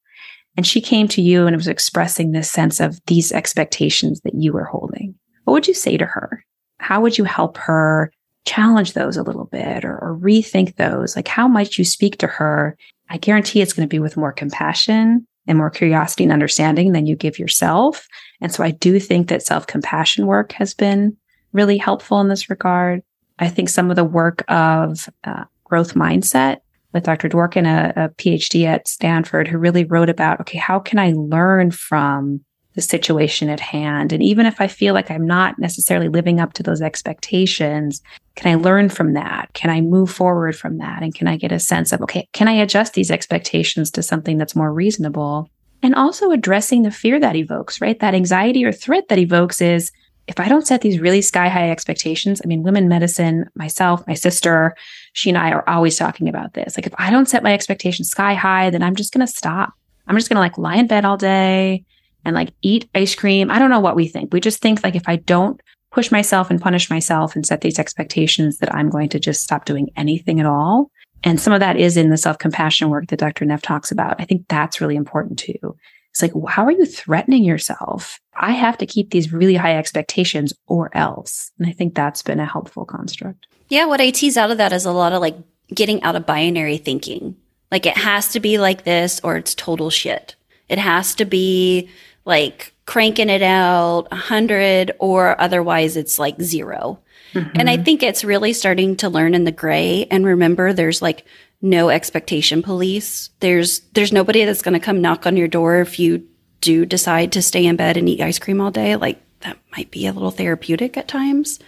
and 0.57 0.67
she 0.67 0.81
came 0.81 1.09
to 1.09 1.21
you 1.21 1.47
and 1.47 1.55
was 1.55 1.69
expressing 1.69 2.33
this 2.33 2.51
sense 2.51 2.81
of 2.81 2.99
these 3.07 3.33
expectations 3.33 4.23
that 4.23 4.35
you 4.35 4.55
were 4.55 4.65
holding. 4.65 5.15
What 5.45 5.53
would 5.53 5.69
you 5.69 5.75
say 5.75 5.99
to 5.99 6.07
her? 6.07 6.43
How 6.79 7.03
would 7.03 7.19
you 7.19 7.25
help 7.25 7.59
her 7.59 8.11
challenge 8.47 8.95
those 8.95 9.19
a 9.19 9.23
little 9.23 9.45
bit 9.45 9.85
or, 9.85 9.99
or 9.99 10.19
rethink 10.19 10.77
those? 10.77 11.17
Like, 11.17 11.29
how 11.29 11.49
might 11.49 11.77
you 11.77 11.85
speak 11.85 12.17
to 12.21 12.29
her? 12.29 12.79
I 13.11 13.19
guarantee 13.19 13.61
it's 13.61 13.75
going 13.75 13.87
to 13.87 13.95
be 13.95 13.99
with 13.99 14.17
more 14.17 14.33
compassion 14.33 15.27
and 15.47 15.59
more 15.59 15.71
curiosity 15.71 16.25
and 16.25 16.33
understanding 16.33 16.93
than 16.93 17.05
you 17.05 17.15
give 17.15 17.39
yourself. 17.39 18.07
And 18.43 18.53
so 18.53 18.63
I 18.63 18.73
do 18.73 19.01
think 19.01 19.29
that 19.29 19.43
self 19.43 19.67
compassion 19.67 20.27
work 20.27 20.53
has 20.53 20.75
been 20.75 21.17
really 21.53 21.79
helpful 21.79 22.21
in 22.21 22.29
this 22.29 22.51
regard. 22.51 23.03
I 23.39 23.49
think 23.49 23.69
some 23.69 23.89
of 23.89 23.97
the 23.97 24.05
work 24.05 24.45
of 24.49 25.09
uh, 25.25 25.45
growth 25.65 25.95
mindset 25.95 26.59
with 26.93 27.05
Dr. 27.05 27.29
Dworkin, 27.29 27.67
a, 27.67 28.05
a 28.05 28.09
PhD 28.11 28.67
at 28.67 28.89
Stanford, 28.89 29.49
who 29.49 29.59
really 29.59 29.85
wrote 29.85 30.11
about, 30.11 30.41
okay, 30.41 30.59
how 30.59 30.79
can 30.79 30.99
I 30.99 31.13
learn 31.13 31.71
from 31.71 32.45
the 32.75 32.83
situation 32.83 33.49
at 33.49 33.61
hand? 33.61 34.13
And 34.13 34.23
even 34.23 34.45
if 34.45 34.61
I 34.61 34.67
feel 34.67 34.93
like 34.93 35.11
I'm 35.11 35.27
not 35.27 35.59
necessarily 35.59 36.09
living 36.09 36.41
up 36.41 36.53
to 36.55 36.63
those 36.63 36.83
expectations, 36.83 38.03
can 38.35 38.51
I 38.51 38.61
learn 38.61 38.89
from 38.89 39.15
that? 39.15 39.51
Can 39.55 39.71
I 39.71 39.81
move 39.81 40.11
forward 40.11 40.57
from 40.57 40.79
that? 40.79 41.03
And 41.03 41.15
can 41.15 41.29
I 41.29 41.37
get 41.37 41.53
a 41.53 41.61
sense 41.61 41.93
of, 41.93 42.01
okay, 42.03 42.29
can 42.33 42.49
I 42.49 42.53
adjust 42.53 42.95
these 42.95 43.11
expectations 43.11 43.91
to 43.93 44.03
something 44.03 44.37
that's 44.37 44.57
more 44.57 44.73
reasonable? 44.73 45.49
And 45.83 45.95
also 45.95 46.31
addressing 46.31 46.83
the 46.83 46.91
fear 46.91 47.19
that 47.19 47.37
evokes, 47.37 47.81
right? 47.81 47.99
That 47.99 48.15
anxiety 48.15 48.65
or 48.65 48.73
threat 48.73 49.09
that 49.09 49.19
evokes 49.19 49.61
is 49.61 49.91
if 50.29 50.39
I 50.39 50.49
don't 50.49 50.67
set 50.67 50.83
these 50.83 51.01
really 51.01 51.21
sky 51.21 51.49
high 51.49 51.71
expectations, 51.71 52.41
I 52.45 52.47
mean, 52.47 52.63
women 52.63 52.89
medicine, 52.89 53.51
myself, 53.57 54.07
my 54.07 54.15
sister, 54.15 54.77
she 55.13 55.31
and 55.31 55.39
I 55.39 55.51
are 55.51 55.69
always 55.69 55.97
talking 55.97 56.29
about 56.29 56.55
this. 56.55 56.77
Like, 56.77 56.87
if 56.87 56.95
I 56.99 57.11
don't 57.11 57.29
set 57.29 57.43
my 57.43 57.53
expectations 57.53 58.11
sky 58.11 58.35
high, 58.35 58.71
then 58.71 58.83
I'm 58.83 58.95
just 58.95 59.13
going 59.13 59.27
to 59.27 59.33
stop. 59.33 59.73
I'm 60.07 60.17
just 60.17 60.29
going 60.29 60.37
to 60.37 60.41
like 60.41 60.59
lie 60.59 60.77
in 60.77 60.87
bed 60.87 61.05
all 61.05 61.17
day 61.17 61.85
and 62.25 62.35
like 62.37 62.53
eat 62.63 62.89
ice 62.95 63.15
cream. 63.15 63.51
I 63.51 63.59
don't 63.59 63.71
know 63.71 63.81
what 63.81 63.97
we 63.97 64.07
think. 64.07 64.33
We 64.33 64.41
just 64.41 64.61
think 64.61 64.85
like 64.85 64.95
if 64.95 65.09
I 65.09 65.17
don't 65.17 65.61
push 65.91 66.11
myself 66.11 66.51
and 66.51 66.61
punish 66.61 66.89
myself 66.89 67.35
and 67.35 67.45
set 67.45 67.61
these 67.61 67.79
expectations 67.79 68.59
that 68.59 68.75
I'm 68.75 68.91
going 68.91 69.09
to 69.11 69.21
just 69.21 69.43
stop 69.43 69.65
doing 69.65 69.91
anything 69.97 70.41
at 70.41 70.47
all. 70.47 70.91
And 71.25 71.41
some 71.41 71.53
of 71.53 71.61
that 71.61 71.77
is 71.77 71.97
in 71.97 72.11
the 72.11 72.17
self 72.17 72.39
compassion 72.39 72.91
work 72.91 73.09
that 73.09 73.19
Dr. 73.19 73.45
Neff 73.45 73.63
talks 73.63 73.91
about. 73.91 74.21
I 74.21 74.25
think 74.25 74.47
that's 74.49 74.81
really 74.81 74.97
important 74.97 75.39
too. 75.39 75.77
It's 76.11 76.21
like, 76.21 76.33
how 76.49 76.65
are 76.67 76.73
you 76.73 76.85
threatening 76.85 77.43
yourself? 77.43 78.21
I 78.35 78.53
have 78.53 78.77
to 78.79 78.87
keep 78.87 79.11
these 79.11 79.33
really 79.33 79.55
high 79.55 79.79
expectations 79.79 80.53
or 80.67 80.95
else. 80.97 81.53
And 81.59 81.67
I 81.67 81.73
think 81.73 81.95
that's 81.95 82.23
been 82.23 82.41
a 82.41 82.45
helpful 82.45 82.85
construct. 82.85 83.47
Yeah. 83.69 83.87
What 83.87 84.01
I 84.01 84.11
tease 84.11 84.37
out 84.37 84.51
of 84.51 84.59
that 84.59 84.73
is 84.73 84.85
a 84.85 84.93
lot 84.93 85.13
of 85.13 85.23
like 85.23 85.37
getting 85.75 86.03
out 86.03 86.17
of 86.17 86.27
binary 86.27 86.77
thinking. 86.77 87.37
Like 87.71 87.87
it 87.87 87.97
has 87.97 88.29
to 88.29 88.41
be 88.41 88.59
like 88.59 88.85
this 88.85 89.21
or 89.25 89.37
it's 89.37 89.55
total 89.55 89.89
shit. 89.89 90.35
It 90.69 90.79
has 90.79 91.15
to 91.15 91.25
be 91.25 91.89
like 92.27 92.75
cranking 92.85 93.31
it 93.31 93.43
out 93.43 94.11
100 94.11 94.93
or 94.99 95.41
otherwise 95.41 95.97
it's 95.97 96.19
like 96.19 96.41
0 96.43 96.99
mm-hmm. 97.33 97.51
And 97.59 97.69
I 97.69 97.77
think 97.77 98.03
it's 98.03 98.25
really 98.25 98.53
starting 98.53 98.97
to 98.97 99.09
learn 99.09 99.35
in 99.35 99.45
the 99.45 99.53
gray 99.53 100.07
and 100.11 100.25
remember 100.25 100.73
there's 100.73 101.03
like 101.03 101.25
no 101.61 101.91
expectation 101.91 102.63
police. 102.63 103.31
There's 103.41 103.81
there's 103.93 104.13
nobody 104.13 104.45
that's 104.45 104.63
going 104.63 104.75
to 104.75 104.85
come 104.85 105.01
knock 105.01 105.27
on 105.27 105.37
your 105.37 105.49
door 105.49 105.81
if 105.81 105.99
you 105.99 106.27
do 106.61 106.85
decide 106.85 107.33
to 107.33 107.43
stay 107.43 107.67
in 107.67 107.77
bed 107.77 107.97
and 107.97 108.09
eat 108.09 108.21
ice 108.21 108.39
cream 108.39 108.61
all 108.61 108.71
day. 108.71 108.97
Like 108.97 109.21
that 109.41 109.59
might 109.77 109.91
be 109.91 110.07
a 110.07 110.13
little 110.13 110.31
therapeutic 110.31 110.97
at 110.97 111.09
times. 111.09 111.59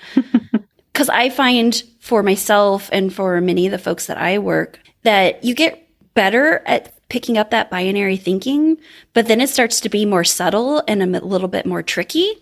Cuz 0.95 1.09
I 1.09 1.31
find 1.31 1.83
for 2.01 2.23
myself 2.23 2.89
and 2.93 3.13
for 3.13 3.41
many 3.41 3.67
of 3.67 3.73
the 3.73 3.79
folks 3.79 4.07
that 4.07 4.19
I 4.19 4.39
work 4.39 4.81
that 5.03 5.43
you 5.45 5.55
get 5.55 5.89
better 6.15 6.63
at 6.67 6.95
picking 7.09 7.39
up 7.39 7.51
that 7.51 7.71
binary 7.71 8.17
thinking, 8.17 8.77
but 9.13 9.27
then 9.27 9.41
it 9.41 9.49
starts 9.49 9.81
to 9.81 9.89
be 9.89 10.05
more 10.05 10.25
subtle 10.25 10.83
and 10.89 11.03
a 11.03 11.25
little 11.25 11.49
bit 11.49 11.67
more 11.67 11.83
tricky. 11.83 12.33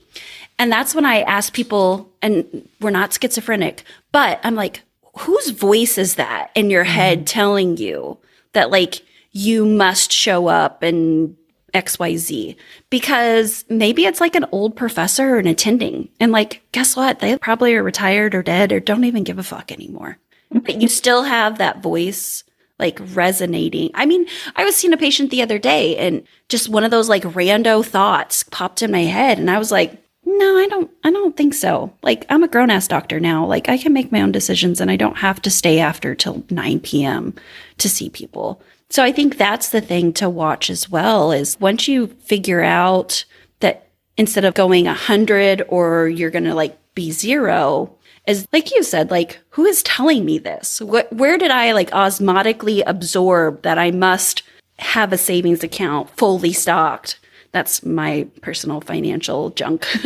And 0.58 0.70
that's 0.70 0.94
when 0.94 1.04
I 1.04 1.22
ask 1.22 1.52
people, 1.52 2.10
and 2.20 2.68
we're 2.80 2.90
not 2.90 3.12
schizophrenic, 3.12 3.84
but 4.12 4.40
I'm 4.44 4.54
like, 4.54 4.82
whose 5.18 5.50
voice 5.50 5.98
is 5.98 6.14
that 6.14 6.50
in 6.54 6.70
your 6.70 6.84
head 6.84 7.18
mm-hmm. 7.18 7.24
telling 7.24 7.76
you? 7.76 8.18
that 8.52 8.70
like 8.70 9.02
you 9.32 9.64
must 9.64 10.12
show 10.12 10.48
up 10.48 10.82
and 10.82 11.36
XYZ 11.74 12.56
because 12.90 13.64
maybe 13.68 14.04
it's 14.04 14.20
like 14.20 14.34
an 14.34 14.44
old 14.52 14.76
professor 14.76 15.36
and 15.36 15.48
attending. 15.48 16.08
And 16.20 16.30
like, 16.30 16.62
guess 16.72 16.96
what? 16.96 17.20
They 17.20 17.36
probably 17.38 17.74
are 17.74 17.82
retired 17.82 18.34
or 18.34 18.42
dead 18.42 18.72
or 18.72 18.80
don't 18.80 19.04
even 19.04 19.24
give 19.24 19.38
a 19.38 19.42
fuck 19.42 19.72
anymore. 19.72 20.18
but 20.50 20.80
you 20.80 20.88
still 20.88 21.22
have 21.22 21.58
that 21.58 21.82
voice 21.82 22.44
like 22.78 22.98
resonating. 23.14 23.90
I 23.94 24.06
mean, 24.06 24.26
I 24.56 24.64
was 24.64 24.76
seeing 24.76 24.92
a 24.92 24.98
patient 24.98 25.30
the 25.30 25.42
other 25.42 25.58
day 25.58 25.96
and 25.96 26.24
just 26.48 26.68
one 26.68 26.84
of 26.84 26.90
those 26.90 27.08
like 27.08 27.22
rando 27.22 27.84
thoughts 27.84 28.42
popped 28.42 28.82
in 28.82 28.90
my 28.90 29.04
head. 29.04 29.38
And 29.38 29.50
I 29.50 29.58
was 29.58 29.70
like, 29.70 30.01
no, 30.24 30.56
I 30.56 30.66
don't, 30.68 30.90
I 31.04 31.10
don't 31.10 31.36
think 31.36 31.54
so. 31.54 31.92
Like, 32.02 32.24
I'm 32.28 32.42
a 32.42 32.48
grown 32.48 32.70
ass 32.70 32.86
doctor 32.88 33.18
now. 33.18 33.44
Like, 33.44 33.68
I 33.68 33.76
can 33.76 33.92
make 33.92 34.12
my 34.12 34.22
own 34.22 34.32
decisions 34.32 34.80
and 34.80 34.90
I 34.90 34.96
don't 34.96 35.18
have 35.18 35.42
to 35.42 35.50
stay 35.50 35.78
after 35.78 36.14
till 36.14 36.44
9 36.50 36.80
p.m. 36.80 37.34
to 37.78 37.88
see 37.88 38.08
people. 38.08 38.62
So 38.88 39.02
I 39.02 39.10
think 39.10 39.36
that's 39.36 39.70
the 39.70 39.80
thing 39.80 40.12
to 40.14 40.28
watch 40.28 40.70
as 40.70 40.88
well 40.88 41.32
is 41.32 41.58
once 41.58 41.88
you 41.88 42.08
figure 42.08 42.62
out 42.62 43.24
that 43.60 43.88
instead 44.16 44.44
of 44.44 44.54
going 44.54 44.86
a 44.86 44.94
hundred 44.94 45.64
or 45.68 46.08
you're 46.08 46.30
going 46.30 46.44
to 46.44 46.54
like 46.54 46.78
be 46.94 47.10
zero, 47.10 47.96
is 48.26 48.46
like 48.52 48.72
you 48.74 48.82
said, 48.82 49.10
like, 49.10 49.40
who 49.50 49.64
is 49.64 49.82
telling 49.82 50.24
me 50.24 50.38
this? 50.38 50.80
What, 50.80 51.12
where 51.12 51.38
did 51.38 51.50
I 51.50 51.72
like 51.72 51.90
osmotically 51.90 52.82
absorb 52.86 53.62
that 53.62 53.78
I 53.78 53.90
must 53.90 54.42
have 54.78 55.12
a 55.12 55.18
savings 55.18 55.64
account 55.64 56.10
fully 56.16 56.52
stocked? 56.52 57.18
That's 57.52 57.84
my 57.84 58.26
personal 58.40 58.80
financial 58.80 59.50
junk. 59.50 59.86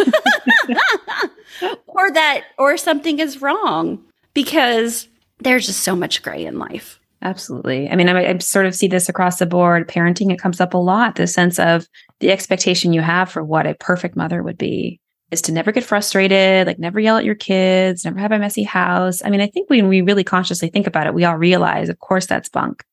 or 1.87 2.11
that, 2.13 2.45
or 2.59 2.77
something 2.77 3.19
is 3.19 3.41
wrong 3.41 4.03
because 4.35 5.09
there's 5.41 5.67
just 5.67 5.81
so 5.81 5.97
much 5.97 6.23
gray 6.23 6.45
in 6.45 6.59
life. 6.59 6.99
Absolutely. 7.23 7.89
I 7.89 7.97
mean, 7.97 8.09
I, 8.09 8.31
I, 8.31 8.39
sort 8.39 8.67
of 8.67 8.75
see 8.75 8.89
this 8.89 9.09
across 9.09 9.39
the 9.39 9.47
board. 9.47 9.89
Parenting, 9.89 10.33
it 10.33 10.39
comes 10.39 10.61
up 10.61 10.75
a 10.75 10.79
lot. 10.79 11.17
The 11.17 11.27
sense 11.27 11.59
of 11.59 11.89
the 12.21 12.31
expectation 12.31 12.93
you 12.93 13.01
have 13.01 13.31
for 13.31 13.43
what 13.43 13.67
a 13.67 13.75
perfect 13.75 14.17
mother 14.17 14.43
would 14.43 14.59
be 14.59 15.01
is 15.31 15.43
to 15.43 15.53
never 15.53 15.73
get 15.73 15.83
frustrated, 15.83 16.67
like 16.67 16.79
never 16.79 17.01
yell 17.01 17.17
at 17.17 17.25
your 17.25 17.35
kids, 17.35 18.05
never 18.05 18.19
have 18.19 18.33
a 18.33 18.39
messy 18.39 18.63
house. 18.63 19.23
I 19.25 19.31
mean, 19.31 19.41
I 19.41 19.49
think 19.49 19.69
when 19.69 19.89
we 19.89 20.03
really 20.03 20.25
consciously 20.25 20.69
think 20.69 20.87
about 20.87 21.07
it, 21.07 21.15
we 21.15 21.25
all 21.25 21.37
realize, 21.37 21.89
of 21.89 21.99
course, 21.99 22.27
that's 22.27 22.49
bunk. 22.49 22.85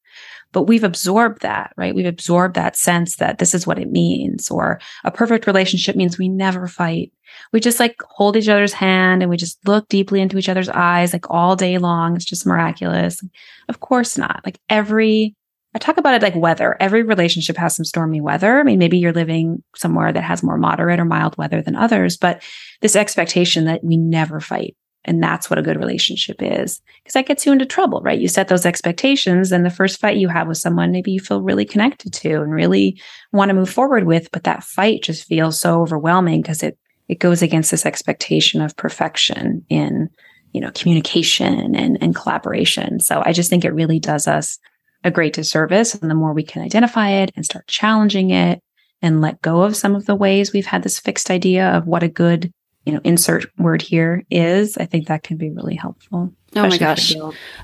But 0.54 0.64
we've 0.64 0.84
absorbed 0.84 1.42
that, 1.42 1.74
right? 1.76 1.94
We've 1.94 2.06
absorbed 2.06 2.56
that 2.56 2.78
sense 2.78 3.18
that 3.18 3.40
this 3.40 3.54
is 3.54 3.68
what 3.68 3.80
it 3.80 3.92
means, 3.92 4.50
or 4.50 4.80
a 5.04 5.12
perfect 5.12 5.48
relationship 5.48 5.98
means 5.98 6.18
we 6.18 6.30
never 6.30 6.68
fight 6.68 7.12
we 7.52 7.60
just 7.60 7.80
like 7.80 8.02
hold 8.10 8.38
each 8.38 8.48
other's 8.48 8.74
hand 8.74 9.22
and 9.22 9.30
we 9.30 9.38
just 9.38 9.66
look 9.68 9.88
deeply 9.90 10.22
into 10.22 10.38
each 10.38 10.50
other's 10.50 10.70
eyes 10.70 11.14
like 11.14 11.30
all 11.30 11.56
day 11.56 11.78
long. 11.78 12.16
It's 12.16 12.26
just 12.26 12.46
miraculous. 12.46 13.22
Of 13.70 13.80
course 13.80 14.18
not. 14.18 14.42
Like 14.46 14.60
every, 14.70 15.36
I 15.76 15.80
talk 15.80 15.98
about 15.98 16.16
it 16.16 16.22
like 16.22 16.36
weather. 16.36 16.78
Every 16.80 17.04
relationship 17.04 17.58
has 17.58 17.76
some 17.76 17.86
stormy 17.86 18.22
weather. 18.22 18.60
I 18.60 18.64
mean, 18.64 18.80
maybe 18.80 18.98
you're 18.98 19.14
living 19.14 19.64
somewhere 19.76 20.12
that 20.12 20.24
has 20.24 20.44
more 20.44 20.58
moderate 20.58 21.00
or 21.00 21.06
mild 21.06 21.38
weather 21.38 21.62
than 21.62 21.76
others, 21.76 22.18
but 22.18 22.44
this 22.82 22.96
expectation 22.96 23.66
that 23.66 23.84
we 23.84 23.98
never 23.98 24.40
fight. 24.40 24.76
And 25.06 25.22
that's 25.22 25.50
what 25.50 25.60
a 25.60 25.64
good 25.64 25.78
relationship 25.78 26.38
is. 26.42 26.82
Because 27.04 27.14
that 27.14 27.26
gets 27.26 27.46
you 27.46 27.52
into 27.52 27.66
trouble, 27.66 28.02
right? 28.02 28.20
You 28.20 28.28
set 28.28 28.48
those 28.48 28.66
expectations, 28.66 29.52
and 29.52 29.66
the 29.66 29.70
first 29.70 30.00
fight 30.00 30.18
you 30.18 30.30
have 30.30 30.48
with 30.48 30.58
someone, 30.58 30.92
maybe 30.92 31.12
you 31.12 31.20
feel 31.20 31.42
really 31.42 31.66
connected 31.66 32.14
to 32.14 32.42
and 32.42 32.54
really 32.54 33.02
want 33.32 33.50
to 33.50 33.56
move 33.56 33.70
forward 33.70 34.06
with, 34.06 34.32
but 34.32 34.44
that 34.46 34.64
fight 34.64 35.04
just 35.04 35.26
feels 35.26 35.60
so 35.60 35.82
overwhelming 35.82 36.42
because 36.42 36.64
it 36.64 36.78
it 37.10 37.20
goes 37.20 37.42
against 37.42 37.70
this 37.70 37.86
expectation 37.86 38.62
of 38.62 38.76
perfection 38.78 39.66
in 39.70 40.10
you 40.54 40.62
know 40.62 40.72
communication 40.72 41.76
and, 41.76 41.98
and 42.02 42.16
collaboration 42.16 43.00
so 43.00 43.22
i 43.26 43.34
just 43.34 43.50
think 43.50 43.66
it 43.66 43.74
really 43.74 44.00
does 44.00 44.28
us 44.28 44.58
a 45.04 45.12
great 45.12 45.34
disservice 45.34 45.96
and 45.96 46.10
the 46.10 46.16
more 46.16 46.34
we 46.34 46.44
can 46.44 46.62
identify 46.62 47.10
it 47.10 47.32
and 47.36 47.46
start 47.46 47.68
challenging 47.68 48.30
it 48.30 48.62
and 49.02 49.20
let 49.20 49.42
go 49.42 49.64
of 49.64 49.76
some 49.76 49.96
of 49.96 50.06
the 50.06 50.16
ways 50.16 50.54
we've 50.54 50.66
had 50.66 50.84
this 50.84 51.00
fixed 51.00 51.30
idea 51.30 51.70
of 51.72 51.86
what 51.86 52.04
a 52.04 52.08
good 52.08 52.54
you 52.86 52.94
know 52.94 53.02
insert 53.04 53.46
word 53.58 53.82
here 53.82 54.24
is 54.30 54.78
i 54.78 54.86
think 54.86 55.08
that 55.08 55.24
can 55.24 55.38
be 55.38 55.50
really 55.50 55.76
helpful 55.76 56.32
Oh 56.56 56.68
my 56.68 56.78
gosh. 56.78 57.16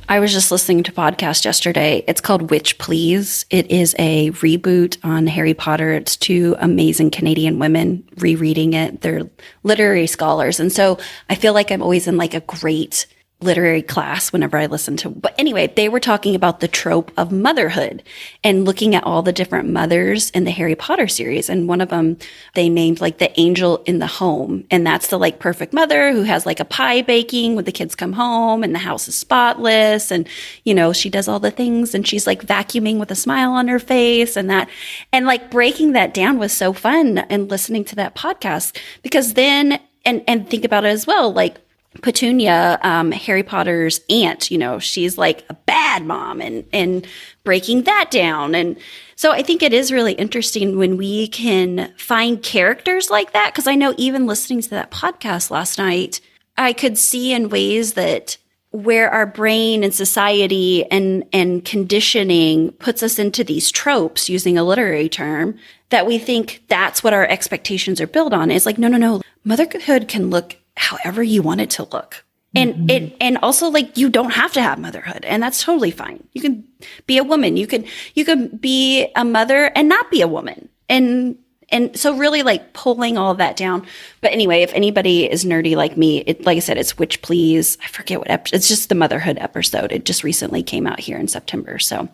I 0.08 0.20
was 0.20 0.34
just 0.34 0.52
listening 0.52 0.84
to 0.84 0.92
podcast 0.92 1.46
yesterday. 1.46 2.04
It's 2.08 2.22
called 2.22 2.50
Witch 2.50 2.78
Please. 2.80 3.46
It 3.50 3.70
is 3.70 3.96
a 4.00 4.32
reboot 4.32 4.98
on 5.04 5.28
Harry 5.28 5.54
Potter. 5.54 5.94
It's 5.94 6.16
two 6.18 6.56
amazing 6.60 7.12
Canadian 7.12 7.60
women 7.60 8.04
rereading 8.18 8.74
it. 8.74 9.02
They're 9.02 9.30
literary 9.64 10.08
scholars. 10.08 10.60
And 10.60 10.72
so 10.72 10.98
I 11.30 11.36
feel 11.36 11.54
like 11.54 11.72
I'm 11.72 11.84
always 11.84 12.08
in 12.08 12.18
like 12.18 12.34
a 12.34 12.42
great 12.42 13.06
literary 13.42 13.82
class 13.82 14.34
whenever 14.34 14.58
I 14.58 14.66
listen 14.66 14.98
to. 14.98 15.10
But 15.10 15.34
anyway, 15.38 15.68
they 15.68 15.88
were 15.88 16.02
talking 16.02 16.36
about 16.36 16.60
the 16.60 16.68
trope 16.68 17.10
of 17.16 17.32
motherhood 17.32 18.04
and 18.44 18.66
looking 18.66 18.96
at 18.96 19.06
all 19.06 19.22
the 19.22 19.32
different 19.32 19.70
mothers 19.70 20.30
in 20.32 20.44
the 20.44 20.52
Harry 20.52 20.76
Potter 20.76 21.08
series. 21.08 21.50
And 21.50 21.68
one 21.68 21.80
of 21.80 21.88
them 21.88 22.18
they 22.56 22.68
named 22.68 23.00
like 23.00 23.18
the 23.18 23.40
angel 23.40 23.82
in 23.86 24.00
the 24.00 24.08
home. 24.08 24.66
And 24.70 24.86
that's 24.86 25.08
the 25.08 25.18
like 25.18 25.40
perfect 25.40 25.72
mother 25.72 26.12
who 26.12 26.24
has 26.24 26.46
like 26.46 26.60
a 26.60 26.66
pie 26.66 27.02
baking 27.02 27.56
when 27.56 27.64
the 27.64 27.72
kids 27.72 27.96
come 27.96 28.14
home 28.14 28.62
and 28.62 28.76
the 28.76 28.80
house 28.80 29.08
is 29.08 29.16
spotless. 29.16 30.12
And, 30.12 30.28
you 30.66 30.74
know, 30.74 30.92
she 30.92 31.10
does 31.10 31.30
all 31.30 31.40
the 31.40 31.50
things 31.50 31.96
and 31.96 32.06
she's 32.06 32.28
like 32.28 32.46
vacuuming 32.46 33.00
with 33.00 33.10
a 33.10 33.16
smile 33.16 33.52
on 33.52 33.70
her 33.70 33.80
face 33.80 34.36
and 34.36 34.50
that. 34.50 34.70
And 35.14 35.26
like 35.26 35.50
breaking 35.50 35.94
that 35.94 36.14
down 36.14 36.40
was 36.40 36.52
so 36.52 36.74
fun 36.74 37.20
and 37.20 37.50
listening 37.50 37.86
to 37.86 37.96
that 37.96 38.16
podcast 38.16 38.78
because 39.02 39.36
then, 39.36 39.80
and, 40.06 40.24
and 40.28 40.50
think 40.50 40.66
about 40.66 40.84
it 40.84 40.90
as 40.90 41.08
well. 41.08 41.32
Like, 41.32 41.58
Petunia, 42.02 42.80
um, 42.84 43.12
Harry 43.12 43.44
Potter's 43.44 44.02
aunt, 44.10 44.52
you 44.52 44.58
know, 44.58 44.80
she's 44.80 45.18
like 45.18 45.44
a 45.50 45.54
bad 45.54 46.06
mom 46.06 46.40
and, 46.40 46.64
and 46.72 47.06
breaking 47.44 47.84
that 47.84 48.12
down. 48.12 48.54
And 48.54 48.78
so 49.16 49.32
I 49.32 49.42
think 49.42 49.64
it 49.64 49.74
is 49.74 49.92
really 49.92 50.14
interesting 50.14 50.78
when 50.78 50.98
we 50.98 51.28
can 51.28 51.92
find 51.98 52.42
characters 52.42 53.10
like 53.10 53.34
that. 53.34 53.54
Cause 53.56 53.68
I 53.68 53.76
know 53.76 53.96
even 53.98 54.28
listening 54.28 54.62
to 54.62 54.70
that 54.70 54.92
podcast 54.92 55.50
last 55.50 55.78
night, 55.80 56.22
I 56.58 56.74
could 56.74 56.98
see 56.98 57.34
in 57.34 57.50
ways 57.50 57.94
that 57.94 58.38
where 58.72 59.10
our 59.10 59.26
brain 59.26 59.84
and 59.84 59.94
society 59.94 60.86
and, 60.92 61.26
and 61.34 61.66
conditioning 61.66 62.72
puts 62.74 63.02
us 63.02 63.18
into 63.18 63.44
these 63.44 63.72
tropes 63.72 64.30
using 64.30 64.60
a 64.60 64.64
literary 64.64 65.10
term 65.10 65.58
that 65.90 66.06
we 66.06 66.20
think 66.20 66.62
that's 66.68 67.04
what 67.04 67.14
our 67.14 67.26
expectations 67.26 68.00
are 68.00 68.06
built 68.06 68.32
on. 68.32 68.52
It's 68.52 68.68
like, 68.68 68.78
no, 68.78 68.88
no, 68.88 68.98
no. 68.98 69.22
Motherhood 69.44 70.08
can 70.08 70.30
look 70.30 70.56
however 70.80 71.22
you 71.22 71.42
want 71.42 71.60
it 71.62 71.70
to 71.72 71.84
look. 71.84 72.26
And 72.56 72.74
mm-hmm. 72.74 72.90
it, 72.90 73.18
and 73.22 73.38
also 73.40 73.68
like 73.68 73.98
you 73.98 74.10
don't 74.10 74.32
have 74.32 74.54
to 74.54 74.62
have 74.62 74.80
motherhood 74.80 75.24
and 75.26 75.44
that's 75.44 75.62
totally 75.62 75.92
fine. 75.92 76.26
You 76.34 76.42
can 76.42 76.68
be 77.06 77.18
a 77.18 77.24
woman. 77.24 77.58
You 77.58 77.68
can 77.68 77.86
you 78.16 78.26
can 78.26 78.48
be 78.58 79.12
a 79.16 79.24
mother 79.24 79.72
and 79.76 79.88
not 79.88 80.10
be 80.10 80.22
a 80.22 80.28
woman. 80.28 80.70
And, 80.88 81.38
and 81.72 81.96
so 82.00 82.18
really 82.18 82.42
like 82.42 82.74
pulling 82.74 83.18
all 83.18 83.36
that 83.36 83.56
down. 83.56 83.86
But 84.22 84.32
anyway, 84.32 84.64
if 84.64 84.74
anybody 84.74 85.30
is 85.30 85.46
nerdy 85.46 85.76
like 85.76 85.98
me, 85.98 86.20
it, 86.22 86.44
like 86.44 86.56
I 86.56 86.62
said, 86.62 86.80
it's 86.80 86.98
Witch 86.98 87.22
Please. 87.22 87.78
I 87.84 87.88
forget 87.88 88.18
what, 88.18 88.32
ep- 88.32 88.54
it's 88.54 88.68
just 88.68 88.90
the 88.90 88.96
motherhood 88.96 89.38
episode. 89.38 89.92
It 89.92 90.06
just 90.06 90.24
recently 90.24 90.64
came 90.64 90.88
out 90.88 91.00
here 91.00 91.20
in 91.20 91.28
September. 91.28 91.78
So 91.78 92.08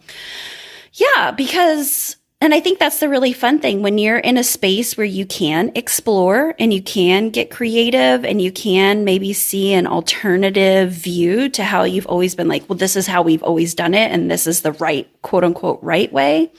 yeah, 0.91 1.31
because 1.31 2.17
and 2.41 2.53
I 2.53 2.59
think 2.59 2.79
that's 2.79 2.99
the 2.99 3.09
really 3.09 3.31
fun 3.31 3.59
thing 3.59 3.81
when 3.81 3.97
you're 3.97 4.19
in 4.19 4.37
a 4.37 4.43
space 4.43 4.97
where 4.97 5.05
you 5.05 5.25
can 5.25 5.71
explore 5.73 6.53
and 6.59 6.73
you 6.73 6.81
can 6.81 7.29
get 7.29 7.49
creative 7.49 8.25
and 8.25 8.41
you 8.41 8.51
can 8.51 9.05
maybe 9.05 9.31
see 9.31 9.73
an 9.73 9.87
alternative 9.87 10.91
view 10.91 11.47
to 11.49 11.63
how 11.63 11.83
you've 11.83 12.05
always 12.07 12.35
been 12.35 12.49
like, 12.49 12.69
well, 12.69 12.77
this 12.77 12.97
is 12.97 13.07
how 13.07 13.21
we've 13.21 13.41
always 13.41 13.73
done 13.73 13.93
it. 13.93 14.11
And 14.11 14.29
this 14.29 14.47
is 14.47 14.61
the 14.61 14.73
right, 14.73 15.09
quote 15.21 15.45
unquote, 15.45 15.79
right 15.81 16.11
way. 16.11 16.51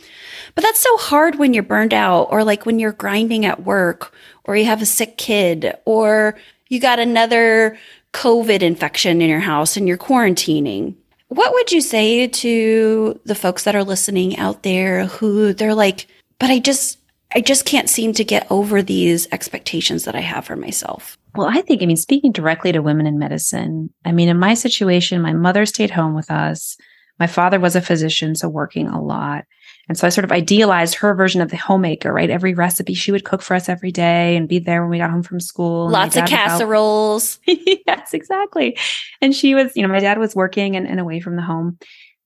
But 0.54 0.62
that's 0.62 0.80
so 0.80 0.96
hard 0.96 1.36
when 1.36 1.52
you're 1.52 1.62
burned 1.62 1.92
out 1.92 2.28
or 2.30 2.42
like 2.42 2.64
when 2.64 2.78
you're 2.78 2.92
grinding 2.92 3.44
at 3.44 3.64
work 3.64 4.14
or 4.44 4.56
you 4.56 4.64
have 4.64 4.80
a 4.80 4.86
sick 4.86 5.18
kid 5.18 5.74
or 5.84 6.38
you 6.68 6.80
got 6.80 6.98
another 6.98 7.78
COVID 8.14 8.62
infection 8.62 9.20
in 9.20 9.28
your 9.28 9.40
house 9.40 9.76
and 9.76 9.86
you're 9.86 9.98
quarantining. 9.98 10.94
What 11.28 11.52
would 11.52 11.72
you 11.72 11.80
say 11.80 12.28
to 12.28 13.20
the 13.24 13.34
folks 13.34 13.64
that 13.64 13.74
are 13.74 13.84
listening 13.84 14.38
out 14.38 14.62
there 14.62 15.06
who 15.06 15.52
they're 15.52 15.74
like, 15.74 16.06
but 16.38 16.50
I 16.50 16.60
just, 16.60 16.98
I 17.34 17.40
just 17.40 17.64
can't 17.64 17.90
seem 17.90 18.12
to 18.14 18.24
get 18.24 18.46
over 18.50 18.82
these 18.82 19.26
expectations 19.32 20.04
that 20.04 20.14
I 20.14 20.20
have 20.20 20.44
for 20.44 20.56
myself? 20.56 21.18
Well, 21.34 21.48
I 21.48 21.60
think, 21.62 21.82
I 21.82 21.86
mean, 21.86 21.96
speaking 21.96 22.32
directly 22.32 22.72
to 22.72 22.80
women 22.80 23.06
in 23.06 23.18
medicine, 23.18 23.90
I 24.04 24.12
mean, 24.12 24.28
in 24.28 24.38
my 24.38 24.54
situation, 24.54 25.20
my 25.20 25.32
mother 25.32 25.66
stayed 25.66 25.90
home 25.90 26.14
with 26.14 26.30
us. 26.30 26.76
My 27.18 27.26
father 27.26 27.58
was 27.58 27.74
a 27.76 27.80
physician, 27.80 28.34
so 28.34 28.48
working 28.48 28.86
a 28.88 29.02
lot. 29.02 29.44
And 29.88 29.96
so 29.96 30.06
I 30.06 30.10
sort 30.10 30.24
of 30.24 30.32
idealized 30.32 30.96
her 30.96 31.14
version 31.14 31.40
of 31.40 31.50
the 31.50 31.56
homemaker, 31.56 32.12
right? 32.12 32.28
Every 32.28 32.54
recipe 32.54 32.94
she 32.94 33.12
would 33.12 33.24
cook 33.24 33.40
for 33.40 33.54
us 33.54 33.68
every 33.68 33.92
day 33.92 34.36
and 34.36 34.48
be 34.48 34.58
there 34.58 34.82
when 34.82 34.90
we 34.90 34.98
got 34.98 35.10
home 35.10 35.22
from 35.22 35.38
school. 35.38 35.88
Lots 35.88 36.16
of 36.16 36.26
casseroles. 36.26 37.38
yes, 37.46 38.12
exactly. 38.12 38.76
And 39.20 39.34
she 39.34 39.54
was, 39.54 39.76
you 39.76 39.82
know, 39.82 39.92
my 39.92 40.00
dad 40.00 40.18
was 40.18 40.34
working 40.34 40.74
and, 40.74 40.88
and 40.88 40.98
away 40.98 41.20
from 41.20 41.36
the 41.36 41.42
home. 41.42 41.78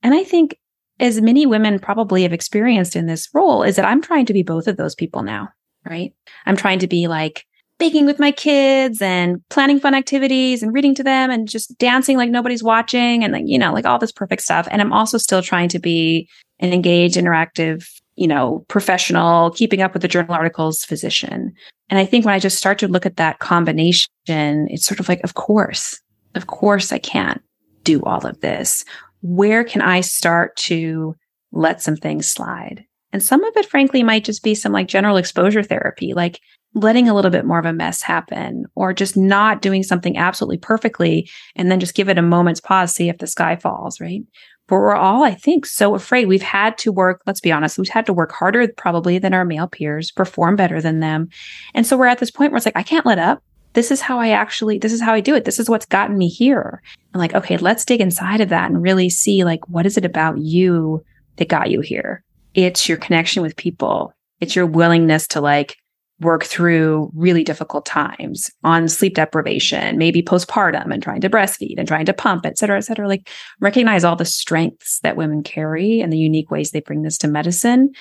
And 0.02 0.14
I 0.14 0.24
think 0.24 0.58
as 1.00 1.20
many 1.20 1.46
women 1.46 1.78
probably 1.78 2.22
have 2.22 2.32
experienced 2.32 2.96
in 2.96 3.06
this 3.06 3.28
role 3.34 3.62
is 3.62 3.76
that 3.76 3.84
I'm 3.84 4.00
trying 4.00 4.26
to 4.26 4.32
be 4.32 4.42
both 4.42 4.66
of 4.66 4.76
those 4.76 4.94
people 4.94 5.22
now, 5.22 5.48
right? 5.88 6.14
I'm 6.46 6.56
trying 6.56 6.78
to 6.80 6.86
be 6.86 7.08
like 7.08 7.44
baking 7.78 8.04
with 8.04 8.18
my 8.18 8.30
kids 8.30 9.00
and 9.00 9.42
planning 9.48 9.80
fun 9.80 9.94
activities 9.94 10.62
and 10.62 10.72
reading 10.72 10.94
to 10.94 11.02
them 11.02 11.30
and 11.30 11.48
just 11.48 11.76
dancing 11.78 12.16
like 12.18 12.30
nobody's 12.30 12.62
watching 12.62 13.24
and 13.24 13.32
like, 13.32 13.44
you 13.46 13.58
know, 13.58 13.72
like 13.72 13.86
all 13.86 13.98
this 13.98 14.12
perfect 14.12 14.42
stuff. 14.42 14.68
And 14.70 14.82
I'm 14.82 14.92
also 14.92 15.16
still 15.16 15.42
trying 15.42 15.70
to 15.70 15.78
be 15.78 16.28
an 16.60 16.72
engaged, 16.72 17.16
interactive, 17.16 17.86
you 18.16 18.28
know, 18.28 18.64
professional, 18.68 19.50
keeping 19.50 19.82
up 19.82 19.92
with 19.92 20.02
the 20.02 20.08
journal 20.08 20.34
articles 20.34 20.84
physician. 20.84 21.52
And 21.88 21.98
I 21.98 22.04
think 22.04 22.24
when 22.24 22.34
I 22.34 22.38
just 22.38 22.58
start 22.58 22.78
to 22.78 22.88
look 22.88 23.06
at 23.06 23.16
that 23.16 23.40
combination, 23.40 24.08
it's 24.28 24.86
sort 24.86 25.00
of 25.00 25.08
like, 25.08 25.22
of 25.24 25.34
course, 25.34 26.00
of 26.34 26.46
course 26.46 26.92
I 26.92 26.98
can't 26.98 27.42
do 27.82 28.02
all 28.02 28.24
of 28.24 28.40
this. 28.40 28.84
Where 29.22 29.64
can 29.64 29.82
I 29.82 30.00
start 30.00 30.56
to 30.56 31.16
let 31.52 31.82
some 31.82 31.96
things 31.96 32.28
slide? 32.28 32.84
And 33.12 33.22
some 33.22 33.42
of 33.42 33.56
it, 33.56 33.66
frankly, 33.66 34.02
might 34.02 34.24
just 34.24 34.42
be 34.42 34.54
some 34.54 34.72
like 34.72 34.86
general 34.86 35.16
exposure 35.16 35.62
therapy, 35.62 36.14
like 36.14 36.40
letting 36.74 37.08
a 37.08 37.14
little 37.14 37.30
bit 37.30 37.44
more 37.44 37.58
of 37.58 37.66
a 37.66 37.72
mess 37.72 38.00
happen 38.00 38.64
or 38.76 38.92
just 38.92 39.16
not 39.16 39.60
doing 39.60 39.82
something 39.82 40.16
absolutely 40.16 40.58
perfectly 40.58 41.28
and 41.56 41.70
then 41.70 41.80
just 41.80 41.94
give 41.94 42.08
it 42.08 42.18
a 42.18 42.22
moment's 42.22 42.60
pause, 42.60 42.94
see 42.94 43.08
if 43.08 43.18
the 43.18 43.26
sky 43.26 43.56
falls, 43.56 44.00
right? 44.00 44.22
We're 44.70 44.94
all, 44.94 45.24
I 45.24 45.34
think, 45.34 45.66
so 45.66 45.94
afraid. 45.94 46.28
We've 46.28 46.42
had 46.42 46.78
to 46.78 46.92
work, 46.92 47.22
let's 47.26 47.40
be 47.40 47.52
honest, 47.52 47.78
we've 47.78 47.88
had 47.88 48.06
to 48.06 48.12
work 48.12 48.32
harder 48.32 48.68
probably 48.76 49.18
than 49.18 49.34
our 49.34 49.44
male 49.44 49.66
peers, 49.66 50.10
perform 50.10 50.56
better 50.56 50.80
than 50.80 51.00
them. 51.00 51.28
And 51.74 51.86
so 51.86 51.96
we're 51.96 52.06
at 52.06 52.18
this 52.18 52.30
point 52.30 52.52
where 52.52 52.56
it's 52.56 52.66
like, 52.66 52.76
I 52.76 52.82
can't 52.82 53.06
let 53.06 53.18
up. 53.18 53.42
This 53.72 53.90
is 53.90 54.00
how 54.00 54.18
I 54.18 54.30
actually, 54.30 54.78
this 54.78 54.92
is 54.92 55.00
how 55.00 55.12
I 55.12 55.20
do 55.20 55.34
it. 55.34 55.44
This 55.44 55.58
is 55.58 55.68
what's 55.70 55.86
gotten 55.86 56.18
me 56.18 56.28
here. 56.28 56.82
And 57.12 57.20
like, 57.20 57.34
okay, 57.34 57.56
let's 57.56 57.84
dig 57.84 58.00
inside 58.00 58.40
of 58.40 58.48
that 58.48 58.70
and 58.70 58.82
really 58.82 59.10
see 59.10 59.44
like, 59.44 59.68
what 59.68 59.86
is 59.86 59.96
it 59.96 60.04
about 60.04 60.38
you 60.38 61.04
that 61.36 61.48
got 61.48 61.70
you 61.70 61.80
here? 61.80 62.24
It's 62.54 62.88
your 62.88 62.98
connection 62.98 63.42
with 63.42 63.56
people. 63.56 64.12
It's 64.40 64.56
your 64.56 64.66
willingness 64.66 65.28
to 65.28 65.40
like 65.40 65.76
work 66.20 66.44
through 66.44 67.10
really 67.14 67.42
difficult 67.42 67.86
times 67.86 68.50
on 68.62 68.88
sleep 68.88 69.14
deprivation, 69.14 69.96
maybe 69.96 70.22
postpartum 70.22 70.92
and 70.92 71.02
trying 71.02 71.20
to 71.22 71.30
breastfeed 71.30 71.76
and 71.78 71.88
trying 71.88 72.04
to 72.04 72.12
pump, 72.12 72.44
et 72.44 72.58
cetera, 72.58 72.76
et 72.76 72.82
cetera. 72.82 73.08
Like 73.08 73.28
recognize 73.60 74.04
all 74.04 74.16
the 74.16 74.24
strengths 74.24 75.00
that 75.00 75.16
women 75.16 75.42
carry 75.42 76.00
and 76.00 76.12
the 76.12 76.18
unique 76.18 76.50
ways 76.50 76.70
they 76.70 76.80
bring 76.80 77.02
this 77.02 77.18
to 77.18 77.28
medicine. 77.28 77.92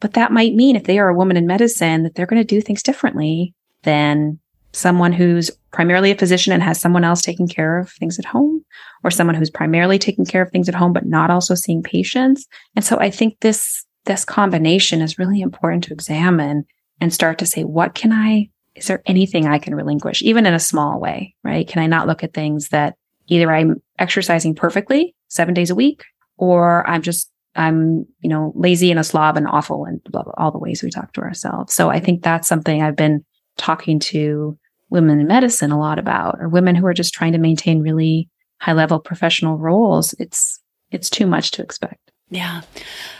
But 0.00 0.14
that 0.14 0.32
might 0.32 0.54
mean 0.54 0.76
if 0.76 0.84
they 0.84 0.98
are 0.98 1.08
a 1.08 1.14
woman 1.14 1.36
in 1.36 1.46
medicine 1.46 2.02
that 2.04 2.14
they're 2.14 2.26
going 2.26 2.40
to 2.40 2.46
do 2.46 2.60
things 2.60 2.82
differently 2.82 3.54
than 3.82 4.38
someone 4.72 5.12
who's 5.12 5.50
primarily 5.72 6.10
a 6.10 6.16
physician 6.16 6.52
and 6.52 6.62
has 6.62 6.80
someone 6.80 7.04
else 7.04 7.22
taking 7.22 7.48
care 7.48 7.78
of 7.78 7.90
things 7.92 8.18
at 8.18 8.24
home 8.24 8.64
or 9.02 9.10
someone 9.10 9.36
who's 9.36 9.50
primarily 9.50 9.98
taking 9.98 10.24
care 10.24 10.42
of 10.42 10.50
things 10.50 10.68
at 10.68 10.74
home 10.74 10.92
but 10.92 11.06
not 11.06 11.30
also 11.30 11.54
seeing 11.54 11.82
patients. 11.82 12.46
And 12.76 12.84
so 12.84 12.98
I 12.98 13.10
think 13.10 13.38
this 13.40 13.84
this 14.06 14.24
combination 14.24 15.00
is 15.00 15.18
really 15.18 15.40
important 15.40 15.82
to 15.84 15.92
examine 15.94 16.66
and 17.00 17.12
start 17.12 17.38
to 17.38 17.46
say, 17.46 17.64
what 17.64 17.94
can 17.94 18.12
I, 18.12 18.50
is 18.74 18.86
there 18.86 19.02
anything 19.06 19.46
I 19.46 19.58
can 19.58 19.74
relinquish, 19.74 20.22
even 20.22 20.46
in 20.46 20.54
a 20.54 20.60
small 20.60 21.00
way, 21.00 21.34
right? 21.44 21.66
Can 21.66 21.82
I 21.82 21.86
not 21.86 22.06
look 22.06 22.24
at 22.24 22.34
things 22.34 22.68
that 22.68 22.96
either 23.28 23.50
I'm 23.50 23.82
exercising 23.98 24.54
perfectly 24.54 25.14
seven 25.28 25.54
days 25.54 25.70
a 25.70 25.74
week 25.74 26.04
or 26.36 26.88
I'm 26.88 27.02
just, 27.02 27.30
I'm, 27.56 28.06
you 28.20 28.28
know, 28.28 28.52
lazy 28.56 28.90
and 28.90 28.98
a 28.98 29.04
slob 29.04 29.36
and 29.36 29.46
awful 29.46 29.84
and 29.84 30.02
blah, 30.04 30.22
blah, 30.22 30.32
all 30.36 30.50
the 30.50 30.58
ways 30.58 30.82
we 30.82 30.90
talk 30.90 31.12
to 31.12 31.20
ourselves. 31.20 31.72
So 31.72 31.88
I 31.88 32.00
think 32.00 32.22
that's 32.22 32.48
something 32.48 32.82
I've 32.82 32.96
been 32.96 33.24
talking 33.56 34.00
to 34.00 34.58
women 34.90 35.20
in 35.20 35.26
medicine 35.26 35.70
a 35.70 35.78
lot 35.78 35.98
about, 35.98 36.36
or 36.40 36.48
women 36.48 36.74
who 36.74 36.86
are 36.86 36.94
just 36.94 37.14
trying 37.14 37.32
to 37.32 37.38
maintain 37.38 37.80
really 37.80 38.28
high 38.60 38.72
level 38.72 38.98
professional 38.98 39.56
roles. 39.56 40.14
It's, 40.18 40.60
it's 40.90 41.08
too 41.08 41.26
much 41.26 41.52
to 41.52 41.62
expect. 41.62 42.03
Yeah. 42.34 42.62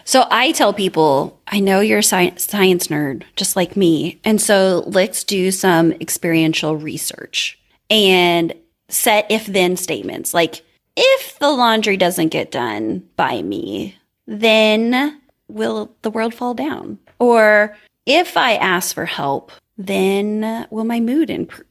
So 0.05 0.27
I 0.29 0.50
tell 0.50 0.72
people, 0.72 1.40
I 1.46 1.61
know 1.61 1.79
you're 1.79 2.00
a 2.00 2.03
science, 2.03 2.44
science 2.44 2.88
nerd, 2.88 3.22
just 3.37 3.55
like 3.55 3.77
me. 3.77 4.20
And 4.24 4.40
so 4.40 4.83
let's 4.88 5.22
do 5.22 5.53
some 5.53 5.92
experiential 5.92 6.77
research 6.77 7.57
and 7.88 8.53
set 8.88 9.31
if 9.31 9.46
then 9.46 9.77
statements. 9.77 10.35
Like, 10.35 10.64
if 10.96 11.38
the 11.38 11.50
laundry 11.50 11.96
doesn't 11.96 12.31
get 12.31 12.50
done 12.50 13.09
by 13.14 13.40
me, 13.42 13.96
then 14.27 15.20
will 15.46 15.94
the 16.03 16.11
world 16.11 16.35
fall 16.35 16.55
down? 16.55 16.98
Or 17.20 17.77
if 18.07 18.37
I 18.37 18.57
ask 18.57 18.94
for 18.94 19.07
help, 19.07 19.53
then 19.79 20.66
will 20.70 20.85
my 20.85 20.98
mood 20.98 21.31
improve? 21.31 21.66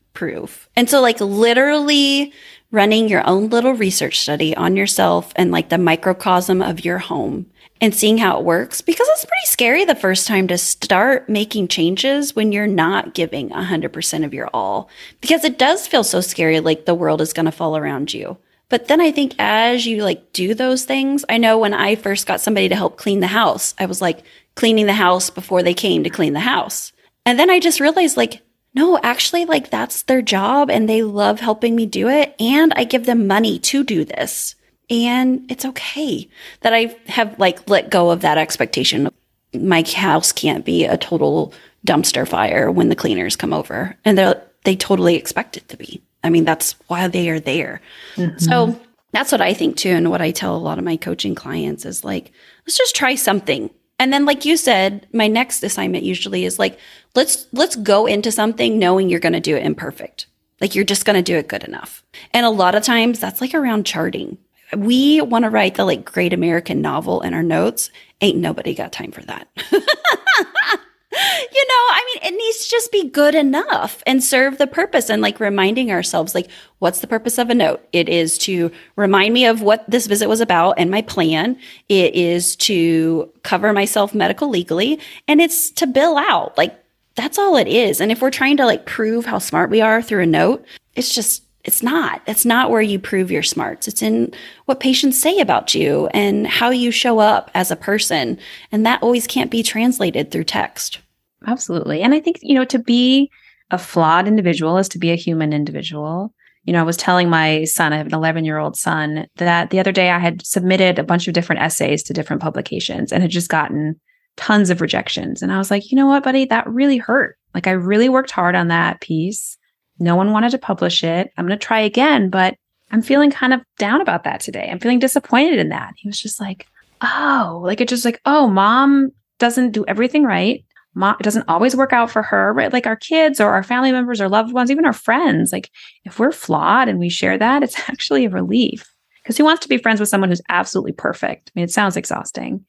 And 0.76 0.89
so, 0.89 1.02
like, 1.02 1.19
literally 1.19 2.34
running 2.73 3.08
your 3.08 3.26
own 3.28 3.49
little 3.49 3.73
research 3.73 4.19
study 4.19 4.56
on 4.56 4.76
yourself 4.76 5.32
and 5.36 5.52
like 5.52 5.69
the 5.69 5.78
microcosm 5.78 6.62
of 6.62 6.84
your 6.84 6.97
home 6.97 7.45
and 7.80 7.93
seeing 7.93 8.17
how 8.17 8.39
it 8.39 8.43
works 8.45 8.82
because 8.82 9.08
it's 9.12 9.26
pretty 9.26 9.45
scary 9.45 9.86
the 9.86 9.93
first 9.93 10.28
time 10.28 10.47
to 10.47 10.58
start 10.58 11.30
making 11.30 11.67
changes 11.67 12.36
when 12.36 12.52
you're 12.52 12.65
not 12.65 13.13
giving 13.13 13.49
100% 13.49 14.26
of 14.26 14.34
your 14.34 14.49
all 14.54 14.89
because 15.21 15.43
it 15.43 15.60
does 15.60 15.86
feel 15.86 16.04
so 16.04 16.19
scary 16.19 16.60
like 16.60 16.86
the 16.86 16.95
world 16.95 17.21
is 17.21 17.32
going 17.32 17.45
to 17.45 17.52
fall 17.52 17.78
around 17.78 18.12
you. 18.12 18.38
But 18.69 18.88
then 18.88 19.02
I 19.02 19.12
think 19.12 19.36
as 19.38 19.86
you 19.86 20.04
like 20.04 20.34
do 20.34 20.56
those 20.56 20.84
things, 20.84 21.23
I 21.30 21.38
know 21.38 21.60
when 21.60 21.76
I 21.76 21.95
first 21.95 22.26
got 22.26 22.41
somebody 22.41 22.69
to 22.69 22.76
help 22.76 22.97
clean 22.97 23.19
the 23.19 23.28
house, 23.28 23.76
I 23.78 23.86
was 23.86 24.02
like 24.02 24.23
cleaning 24.56 24.88
the 24.88 24.93
house 24.93 25.30
before 25.30 25.62
they 25.62 25.76
came 25.76 26.04
to 26.06 26.10
clean 26.10 26.34
the 26.34 26.39
house. 26.39 26.91
And 27.23 27.38
then 27.38 27.52
I 27.52 27.60
just 27.60 27.80
realized 27.80 28.17
like 28.17 28.41
no, 28.75 28.99
actually, 29.03 29.45
like 29.45 29.69
that's 29.69 30.03
their 30.03 30.21
job 30.21 30.69
and 30.69 30.89
they 30.89 31.03
love 31.03 31.39
helping 31.39 31.75
me 31.75 31.86
do 31.86 32.09
it. 32.09 32.36
And 32.39 32.73
I 32.75 32.83
give 32.83 33.05
them 33.05 33.27
money 33.27 33.59
to 33.59 33.83
do 33.83 34.03
this. 34.03 34.55
And 34.89 35.49
it's 35.49 35.65
okay 35.65 36.27
that 36.62 36.73
I 36.73 36.95
have 37.07 37.38
like 37.39 37.69
let 37.69 37.89
go 37.89 38.09
of 38.09 38.21
that 38.21 38.38
expectation. 38.38 39.09
My 39.53 39.83
house 39.95 40.31
can't 40.31 40.65
be 40.65 40.86
a 40.86 40.97
total 40.97 41.53
dumpster 41.86 42.27
fire 42.27 42.71
when 42.71 42.89
the 42.89 42.95
cleaners 42.95 43.36
come 43.36 43.53
over. 43.53 43.95
And 44.03 44.17
they 44.17 44.33
they 44.63 44.75
totally 44.75 45.15
expect 45.15 45.57
it 45.57 45.67
to 45.69 45.77
be. 45.77 46.01
I 46.23 46.29
mean, 46.29 46.45
that's 46.45 46.73
why 46.88 47.07
they 47.07 47.29
are 47.29 47.39
there. 47.39 47.81
Mm-hmm. 48.15 48.38
So 48.39 48.79
that's 49.12 49.31
what 49.31 49.41
I 49.41 49.53
think 49.53 49.77
too. 49.77 49.89
And 49.89 50.09
what 50.09 50.21
I 50.21 50.31
tell 50.31 50.55
a 50.55 50.57
lot 50.57 50.79
of 50.79 50.86
my 50.86 50.97
coaching 50.97 51.36
clients 51.36 51.86
is 51.86 52.03
like, 52.03 52.31
let's 52.65 52.77
just 52.77 52.95
try 52.95 53.15
something. 53.15 53.69
And 54.03 54.11
then, 54.11 54.25
like 54.25 54.43
you 54.43 54.57
said, 54.57 55.07
my 55.13 55.29
next 55.29 55.63
assignment 55.63 56.03
usually 56.03 56.43
is 56.43 56.59
like, 56.59 56.77
let's 57.15 57.47
let's 57.53 57.77
go 57.77 58.05
into 58.05 58.33
something 58.33 58.77
knowing 58.77 59.07
you're 59.07 59.21
going 59.21 59.31
to 59.31 59.39
do 59.39 59.55
it 59.55 59.65
imperfect. 59.65 60.27
Like 60.59 60.75
you're 60.75 60.83
just 60.83 61.05
going 61.05 61.15
to 61.15 61.21
do 61.21 61.37
it 61.37 61.47
good 61.47 61.63
enough. 61.63 62.03
And 62.33 62.45
a 62.45 62.49
lot 62.49 62.75
of 62.75 62.83
times 62.83 63.21
that's 63.21 63.39
like 63.39 63.53
around 63.53 63.85
charting. 63.85 64.37
We 64.75 65.21
want 65.21 65.43
to 65.43 65.49
write 65.49 65.75
the 65.75 65.85
like 65.85 66.03
great 66.03 66.33
American 66.33 66.81
novel 66.81 67.21
in 67.21 67.33
our 67.33 67.43
notes. 67.43 67.91
Ain't 68.19 68.39
nobody 68.39 68.75
got 68.75 68.91
time 68.91 69.13
for 69.13 69.21
that. 69.21 69.47
you 71.54 71.65
know, 71.67 71.84
I 71.91 72.04
mean, 72.13 72.34
it 72.34 72.38
needs 72.38 72.65
to 72.65 72.71
just 72.71 72.91
be 72.91 73.08
good 73.10 73.36
enough 73.36 74.02
and 74.08 74.23
serve 74.23 74.58
the 74.58 74.65
purpose 74.65 75.10
and 75.10 75.21
like 75.21 75.39
reminding 75.39 75.91
ourselves, 75.91 76.34
like, 76.34 76.49
what's 76.80 77.02
the 77.02 77.08
purpose 77.08 77.38
of 77.38 77.52
a 77.52 77.56
note? 77.56 77.88
It 77.93 78.10
is 78.10 78.38
to 78.39 78.71
remind 78.95 79.34
me 79.34 79.45
of 79.45 79.62
what 79.62 79.88
this 79.88 80.08
visit 80.08 80.28
was 80.28 80.41
about 80.41 80.80
and 80.80 80.89
my 80.89 81.04
plan. 81.04 81.60
It 81.88 82.15
is 82.15 82.56
to 82.58 83.32
cover 83.43 83.73
myself 83.73 84.15
medical 84.15 84.49
legally 84.49 84.99
and 85.28 85.39
it's 85.39 85.69
to 85.71 85.86
bill 85.86 86.17
out. 86.17 86.58
Like, 86.58 86.84
that's 87.15 87.38
all 87.38 87.58
it 87.58 87.67
is. 87.67 88.02
And 88.02 88.12
if 88.12 88.21
we're 88.21 88.32
trying 88.32 88.58
to 88.58 88.65
like 88.65 88.88
prove 88.88 89.26
how 89.26 89.38
smart 89.38 89.69
we 89.69 89.82
are 89.82 90.02
through 90.02 90.23
a 90.23 90.28
note, 90.28 90.65
it's 90.95 91.13
just, 91.13 91.43
it's 91.63 91.82
not. 91.82 92.21
It's 92.28 92.45
not 92.45 92.71
where 92.71 92.82
you 92.82 92.99
prove 92.99 93.32
your 93.32 93.43
smarts. 93.43 93.88
It's 93.88 94.02
in 94.02 94.34
what 94.65 94.82
patients 94.82 95.21
say 95.21 95.39
about 95.39 95.73
you 95.73 96.08
and 96.08 96.45
how 96.45 96.71
you 96.71 96.91
show 96.91 97.19
up 97.19 97.49
as 97.54 97.71
a 97.71 97.78
person. 97.78 98.38
And 98.71 98.86
that 98.86 99.02
always 99.02 99.28
can't 99.28 99.52
be 99.52 99.63
translated 99.63 100.30
through 100.30 100.43
text. 100.43 100.99
Absolutely. 101.47 102.02
And 102.02 102.13
I 102.13 102.19
think, 102.19 102.39
you 102.41 102.56
know, 102.56 102.65
to 102.65 102.80
be 102.80 103.32
a 103.71 103.78
flawed 103.78 104.28
individual 104.28 104.78
is 104.78 104.89
to 104.89 104.99
be 104.99 105.12
a 105.12 105.15
human 105.15 105.54
individual. 105.54 106.34
You 106.65 106.73
know, 106.73 106.80
I 106.80 106.84
was 106.84 106.97
telling 106.97 107.30
my 107.30 107.63
son, 107.63 107.93
I 107.93 107.97
have 107.97 108.08
an 108.08 108.13
11 108.13 108.45
year 108.45 108.58
old 108.58 108.78
son, 108.78 109.28
that 109.38 109.69
the 109.69 109.80
other 109.80 109.91
day 109.91 110.12
I 110.12 110.19
had 110.19 110.45
submitted 110.45 110.99
a 110.99 111.04
bunch 111.04 111.28
of 111.28 111.34
different 111.34 111.62
essays 111.62 112.04
to 112.04 112.13
different 112.13 112.41
publications 112.41 113.12
and 113.12 113.21
had 113.21 113.32
just 113.32 113.49
gotten 113.49 113.99
tons 114.36 114.69
of 114.69 114.82
rejections. 114.82 115.41
And 115.41 115.52
I 115.52 115.58
was 115.58 115.71
like, 115.71 115.91
you 115.91 115.95
know 115.95 116.08
what, 116.08 116.23
buddy, 116.23 116.45
that 116.45 116.67
really 116.67 116.97
hurt. 116.97 117.38
Like 117.54 117.67
I 117.67 117.71
really 117.71 118.10
worked 118.10 118.32
hard 118.32 118.56
on 118.56 118.67
that 118.69 119.02
piece. 119.02 119.58
No 119.99 120.15
one 120.15 120.32
wanted 120.32 120.51
to 120.51 120.58
publish 120.58 121.03
it. 121.03 121.32
I'm 121.38 121.45
going 121.45 121.58
to 121.58 121.65
try 121.65 121.79
again, 121.79 122.29
but 122.29 122.56
I'm 122.91 123.01
feeling 123.01 123.32
kind 123.32 123.53
of 123.53 123.62
down 123.77 124.01
about 124.01 124.23
that 124.23 124.39
today. 124.39 124.69
I'm 124.71 124.79
feeling 124.79 124.99
disappointed 124.99 125.60
in 125.60 125.69
that. 125.69 125.93
He 125.97 126.08
was 126.08 126.19
just 126.19 126.39
like, 126.39 126.67
oh, 127.01 127.62
like 127.63 127.82
it 127.82 127.88
just 127.88 128.06
like, 128.06 128.21
oh, 128.25 128.47
mom 128.47 129.12
doesn't 129.39 129.71
do 129.71 129.86
everything 129.88 130.23
right. 130.23 130.63
Mom, 130.95 131.15
it 131.19 131.23
doesn't 131.23 131.49
always 131.49 131.75
work 131.75 131.91
out 131.91 132.12
for 132.12 132.21
her, 132.21 132.53
right? 132.53 132.71
Like 132.71 132.86
our 132.86 132.95
kids 132.95 133.41
or 133.41 133.49
our 133.49 133.63
family 133.63 133.91
members 133.91 134.21
or 134.21 134.29
loved 134.29 134.53
ones, 134.53 134.69
even 134.69 134.86
our 134.86 134.93
friends. 134.93 135.51
Like 135.51 135.71
if 136.06 136.19
we're 136.19 136.32
flawed 136.32 136.88
and 136.88 136.99
we 136.99 137.10
share 137.10 137.38
that, 137.38 137.63
it's 137.63 137.79
actually 137.89 138.25
a 138.25 138.29
relief 138.29 138.93
because 139.23 139.38
who 139.38 139.43
wants 139.43 139.63
to 139.63 139.69
be 139.69 139.77
friends 139.77 139.99
with 139.99 140.10
someone 140.10 140.29
who's 140.29 140.41
absolutely 140.49 140.91
perfect? 140.91 141.49
I 141.49 141.60
mean, 141.60 141.65
it 141.65 141.71
sounds 141.71 141.97
exhausting, 141.97 142.65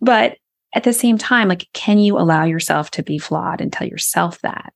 but 0.00 0.38
at 0.74 0.84
the 0.84 0.92
same 0.92 1.18
time, 1.18 1.48
like, 1.48 1.66
can 1.72 1.98
you 1.98 2.18
allow 2.18 2.44
yourself 2.44 2.90
to 2.92 3.02
be 3.02 3.18
flawed 3.18 3.60
and 3.60 3.72
tell 3.72 3.86
yourself 3.86 4.40
that? 4.42 4.72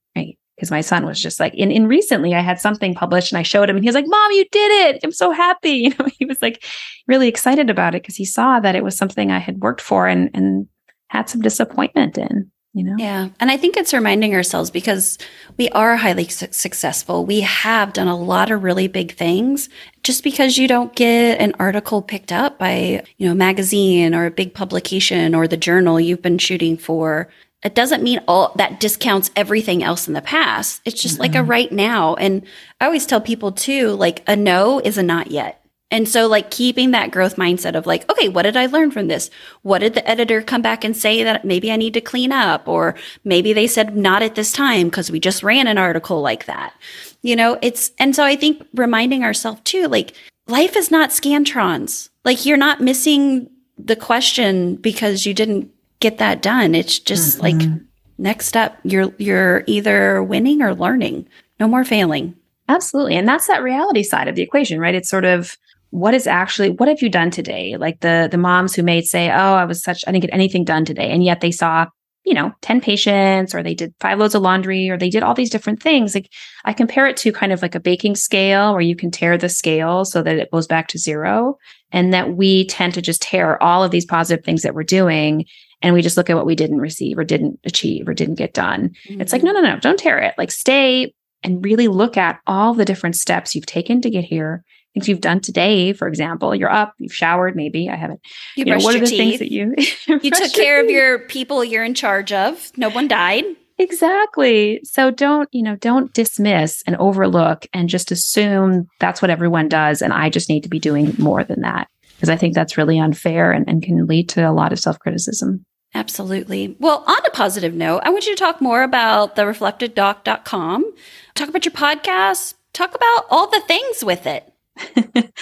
Because 0.63 0.71
my 0.71 0.81
son 0.81 1.05
was 1.05 1.21
just 1.21 1.41
like, 1.41 1.53
in, 1.55 1.73
in 1.73 1.89
recently 1.89 2.37
I 2.37 2.41
had 2.41 2.61
something 2.61 2.95
published 2.95 3.33
and 3.33 3.39
I 3.41 3.43
showed 3.43 3.69
him 3.69 3.75
and 3.75 3.85
he 3.85 3.89
was 3.89 3.97
like, 3.97 4.07
Mom, 4.07 4.31
you 4.31 4.45
did 4.53 4.95
it. 4.95 5.01
I'm 5.03 5.11
so 5.11 5.33
happy. 5.33 5.73
You 5.83 5.91
know, 5.99 6.07
he 6.17 6.25
was 6.25 6.41
like 6.41 6.63
really 7.09 7.27
excited 7.27 7.69
about 7.69 7.97
it 7.97 8.03
because 8.03 8.15
he 8.15 8.25
saw 8.25 8.61
that 8.61 8.77
it 8.77 8.85
was 8.85 8.97
something 8.97 9.33
I 9.33 9.41
had 9.41 9.61
worked 9.61 9.81
for 9.81 10.07
and 10.07 10.31
and 10.35 10.69
had 11.09 11.29
some 11.29 11.41
disappointment 11.43 12.17
in. 12.17 12.53
you 12.75 12.85
know? 12.85 12.95
Yeah. 12.97 13.31
And 13.41 13.51
I 13.51 13.57
think 13.57 13.77
it's 13.77 13.93
reminding 13.93 14.35
ourselves 14.37 14.71
because 14.71 15.19
we 15.59 15.69
are 15.71 15.97
highly 15.97 16.29
su- 16.29 16.47
successful. 16.53 17.27
We 17.27 17.41
have 17.41 17.93
done 17.93 18.09
a 18.09 18.17
lot 18.17 18.53
of 18.53 18.63
really 18.63 18.87
big 18.89 19.17
things. 19.17 19.69
Just 20.05 20.23
because 20.25 20.57
you 20.59 20.69
don't 20.69 20.95
get 20.95 21.41
an 21.41 21.55
article 21.59 22.03
picked 22.03 22.33
up 22.33 22.59
by, 22.59 23.03
you 23.19 23.27
know, 23.27 23.33
a 23.33 23.35
magazine 23.35 24.15
or 24.15 24.27
a 24.27 24.31
big 24.31 24.55
publication 24.55 25.35
or 25.35 25.47
the 25.49 25.57
journal 25.57 26.01
you've 26.01 26.23
been 26.23 26.39
shooting 26.39 26.77
for, 26.79 27.29
it 27.63 27.75
doesn't 27.75 28.03
mean 28.03 28.21
all 28.27 28.53
that 28.57 28.81
discounts 28.81 29.31
everything 29.37 29.83
else 29.83 30.09
in 30.09 30.15
the 30.15 30.23
past. 30.23 30.81
It's 30.85 31.01
just 31.01 31.15
mm-hmm. 31.15 31.23
like 31.23 31.35
a 31.35 31.43
right 31.43 31.71
now. 31.71 32.15
And 32.17 32.45
I 32.81 32.87
always 32.87 33.07
tell 33.07 33.21
people 33.21 33.53
too, 33.53 33.91
like 33.91 34.23
a 34.27 34.35
no 34.35 34.81
is 34.81 34.99
a 34.99 35.03
not 35.03 35.31
yet. 35.31 35.59
And 35.91 36.09
so 36.09 36.27
like 36.27 36.51
keeping 36.51 36.93
that 36.93 37.11
growth 37.11 37.37
mindset 37.37 37.77
of 37.77 37.87
like, 37.87 38.11
okay, 38.11 38.29
what 38.29 38.43
did 38.43 38.57
I 38.57 38.65
learn 38.65 38.91
from 38.91 39.09
this? 39.09 39.29
What 39.61 39.81
did 39.81 39.93
the 39.93 40.09
editor 40.09 40.41
come 40.41 40.63
back 40.63 40.85
and 40.85 40.97
say 40.97 41.23
that 41.23 41.45
maybe 41.45 41.71
I 41.71 41.77
need 41.77 41.93
to 41.95 42.01
clean 42.01 42.33
up? 42.33 42.67
Or 42.67 42.95
maybe 43.25 43.53
they 43.53 43.67
said 43.67 43.95
not 43.95 44.23
at 44.23 44.35
this 44.35 44.53
time 44.53 44.89
because 44.89 45.11
we 45.11 45.21
just 45.21 45.43
ran 45.43 45.67
an 45.67 45.77
article 45.77 46.23
like 46.23 46.47
that. 46.47 46.73
You 47.21 47.37
know, 47.37 47.59
it's, 47.61 47.93
and 47.99 48.17
so 48.17 48.25
I 48.25 48.37
think 48.37 48.67
reminding 48.75 49.23
ourselves 49.23 49.61
too, 49.65 49.87
like 49.87 50.15
life 50.49 50.77
is 50.77 50.91
not 50.91 51.11
Scantrons. 51.11 52.09
Like 52.25 52.47
you're 52.47 52.57
not 52.57 52.81
missing 52.81 53.51
the 53.77 53.97
question 53.97 54.77
because 54.77 55.27
you 55.27 55.35
didn't 55.35 55.71
get 56.03 56.19
that 56.19 56.43
done. 56.43 56.75
It's 56.75 56.99
just 56.99 57.39
mm-hmm. 57.39 57.61
like 57.61 57.81
next 58.19 58.47
step, 58.47 58.79
you're, 58.83 59.13
you're 59.19 59.65
either 59.67 60.23
winning 60.23 60.61
or 60.61 60.75
learning. 60.75 61.27
No 61.59 61.69
more 61.69 61.85
failing. 61.85 62.35
Absolutely. 62.69 63.17
And 63.17 63.27
that's 63.27 63.47
that 63.47 63.63
reality 63.63 64.03
side 64.03 64.29
of 64.29 64.35
the 64.35 64.43
equation, 64.43 64.79
right? 64.79 64.95
It's 64.95 65.09
sort 65.09 65.25
of 65.25 65.57
what 65.91 66.15
is 66.15 66.27
actually 66.27 66.71
what 66.71 66.89
have 66.89 67.03
you 67.03 67.11
done 67.11 67.31
today 67.31 67.77
like 67.77 68.01
the 68.01 68.27
the 68.31 68.39
moms 68.39 68.75
who 68.75 68.83
may 68.83 69.03
say 69.03 69.31
oh 69.31 69.55
i 69.55 69.65
was 69.67 69.83
such 69.83 70.03
i 70.07 70.11
didn't 70.11 70.23
get 70.23 70.33
anything 70.33 70.65
done 70.65 70.87
today 70.87 71.11
and 71.11 71.23
yet 71.23 71.43
they 71.43 71.51
saw 71.51 71.85
you 72.25 72.33
know 72.33 72.51
10 72.63 72.81
patients 72.81 73.55
or 73.55 73.63
they 73.63 73.75
did 73.75 73.93
five 74.01 74.19
loads 74.19 74.35
of 74.35 74.41
laundry 74.41 74.89
or 74.89 74.97
they 74.97 75.11
did 75.11 75.23
all 75.23 75.35
these 75.35 75.51
different 75.51 75.83
things 75.83 76.15
like 76.15 76.31
i 76.65 76.73
compare 76.73 77.07
it 77.07 77.19
to 77.19 77.31
kind 77.31 77.53
of 77.53 77.61
like 77.61 77.75
a 77.75 77.81
baking 77.81 78.17
scale 78.17 78.73
where 78.73 78.81
you 78.81 78.97
can 78.97 79.11
tare 79.11 79.37
the 79.37 79.51
scale 79.51 80.07
so 80.07 80.23
that 80.23 80.39
it 80.39 80.51
goes 80.51 80.67
back 80.67 80.89
to 80.89 80.99
zero 80.99 81.59
and 81.91 82.15
that 82.15 82.37
we 82.37 82.67
tend 82.69 82.95
to 82.95 83.03
just 83.03 83.21
tare 83.21 83.63
all 83.63 83.85
of 83.85 83.91
these 83.91 84.07
positive 84.07 84.43
things 84.43 84.63
that 84.63 84.75
we're 84.75 84.83
doing 84.83 85.45
and 85.83 85.95
we 85.95 86.03
just 86.03 86.17
look 86.17 86.31
at 86.31 86.37
what 86.37 86.47
we 86.47 86.55
didn't 86.55 86.79
receive 86.79 87.19
or 87.19 87.25
didn't 87.25 87.59
achieve 87.65 88.09
or 88.09 88.15
didn't 88.15 88.37
get 88.37 88.55
done 88.55 88.91
mm-hmm. 89.09 89.21
it's 89.21 89.33
like 89.33 89.43
no 89.43 89.53
no 89.53 89.61
no 89.61 89.79
don't 89.79 89.99
tare 89.99 90.19
it 90.19 90.35
like 90.39 90.51
stay 90.51 91.13
and 91.43 91.65
really 91.65 91.89
look 91.89 92.17
at 92.17 92.41
all 92.47 92.75
the 92.75 92.85
different 92.85 93.17
steps 93.17 93.55
you've 93.55 93.67
taken 93.67 94.01
to 94.01 94.11
get 94.11 94.25
here 94.25 94.65
things 94.95 95.09
you've 95.09 95.21
done 95.21 95.41
today, 95.41 95.93
for 95.93 96.07
example, 96.07 96.55
you're 96.55 96.71
up, 96.71 96.95
you've 96.99 97.15
showered, 97.15 97.57
maybe 97.57 97.89
I 97.89 97.97
haven't. 97.97 98.21
You, 98.57 98.65
you 98.65 98.73
know, 98.73 98.79
what 98.79 98.95
are 98.95 99.01
the 99.01 99.07
teeth. 99.07 99.39
things 99.39 99.39
that 99.39 99.51
you 99.51 99.75
you 100.23 100.31
took 100.31 100.53
care 100.53 100.83
of 100.83 100.91
your 100.91 101.21
people 101.21 101.65
you're 101.65 101.85
in 101.85 101.95
charge 101.95 102.33
of. 102.33 102.71
No 102.77 102.91
one 102.91 103.09
died. 103.09 103.45
Exactly. 103.79 104.81
So 104.85 105.11
don't, 105.11 105.49
you 105.53 105.63
know, 105.63 105.77
don't 105.77 106.13
dismiss 106.13 106.83
and 106.87 106.97
overlook 106.97 107.67
and 107.73 107.89
just 107.89 108.13
assume 108.13 108.87
that's 109.01 109.23
what 109.23 109.31
everyone 109.31 109.69
does. 109.69 110.03
And 110.03 110.13
I 110.13 110.29
just 110.29 110.49
need 110.49 110.63
to 110.63 110.69
be 110.69 110.79
doing 110.79 111.15
more 111.19 111.43
than 111.43 111.63
that. 111.63 111.89
Because 112.15 112.29
I 112.29 112.37
think 112.37 112.55
that's 112.55 112.79
really 112.79 113.01
unfair 113.01 113.51
and, 113.51 113.69
and 113.69 113.83
can 113.83 114.07
lead 114.07 114.29
to 114.31 114.49
a 114.49 114.53
lot 114.53 114.73
of 114.73 114.79
self 114.79 114.99
criticism. 115.01 115.65
Absolutely. 115.95 116.75
Well, 116.79 117.05
on 117.07 117.19
a 117.27 117.31
positive 117.31 117.75
note, 117.75 118.01
I 118.05 118.11
want 118.11 118.27
you 118.27 118.35
to 118.35 118.39
talk 118.39 118.61
more 118.61 118.83
about 118.83 119.37
the 119.37 119.43
reflectivedoc.com, 119.43 120.93
talk 121.35 121.49
about 121.49 121.65
your 121.67 121.73
podcast, 121.73 122.55
talk 122.73 122.95
about 122.95 123.27
all 123.31 123.51
the 123.51 123.61
things 123.61 124.03
with 124.03 124.27
it. 124.27 124.51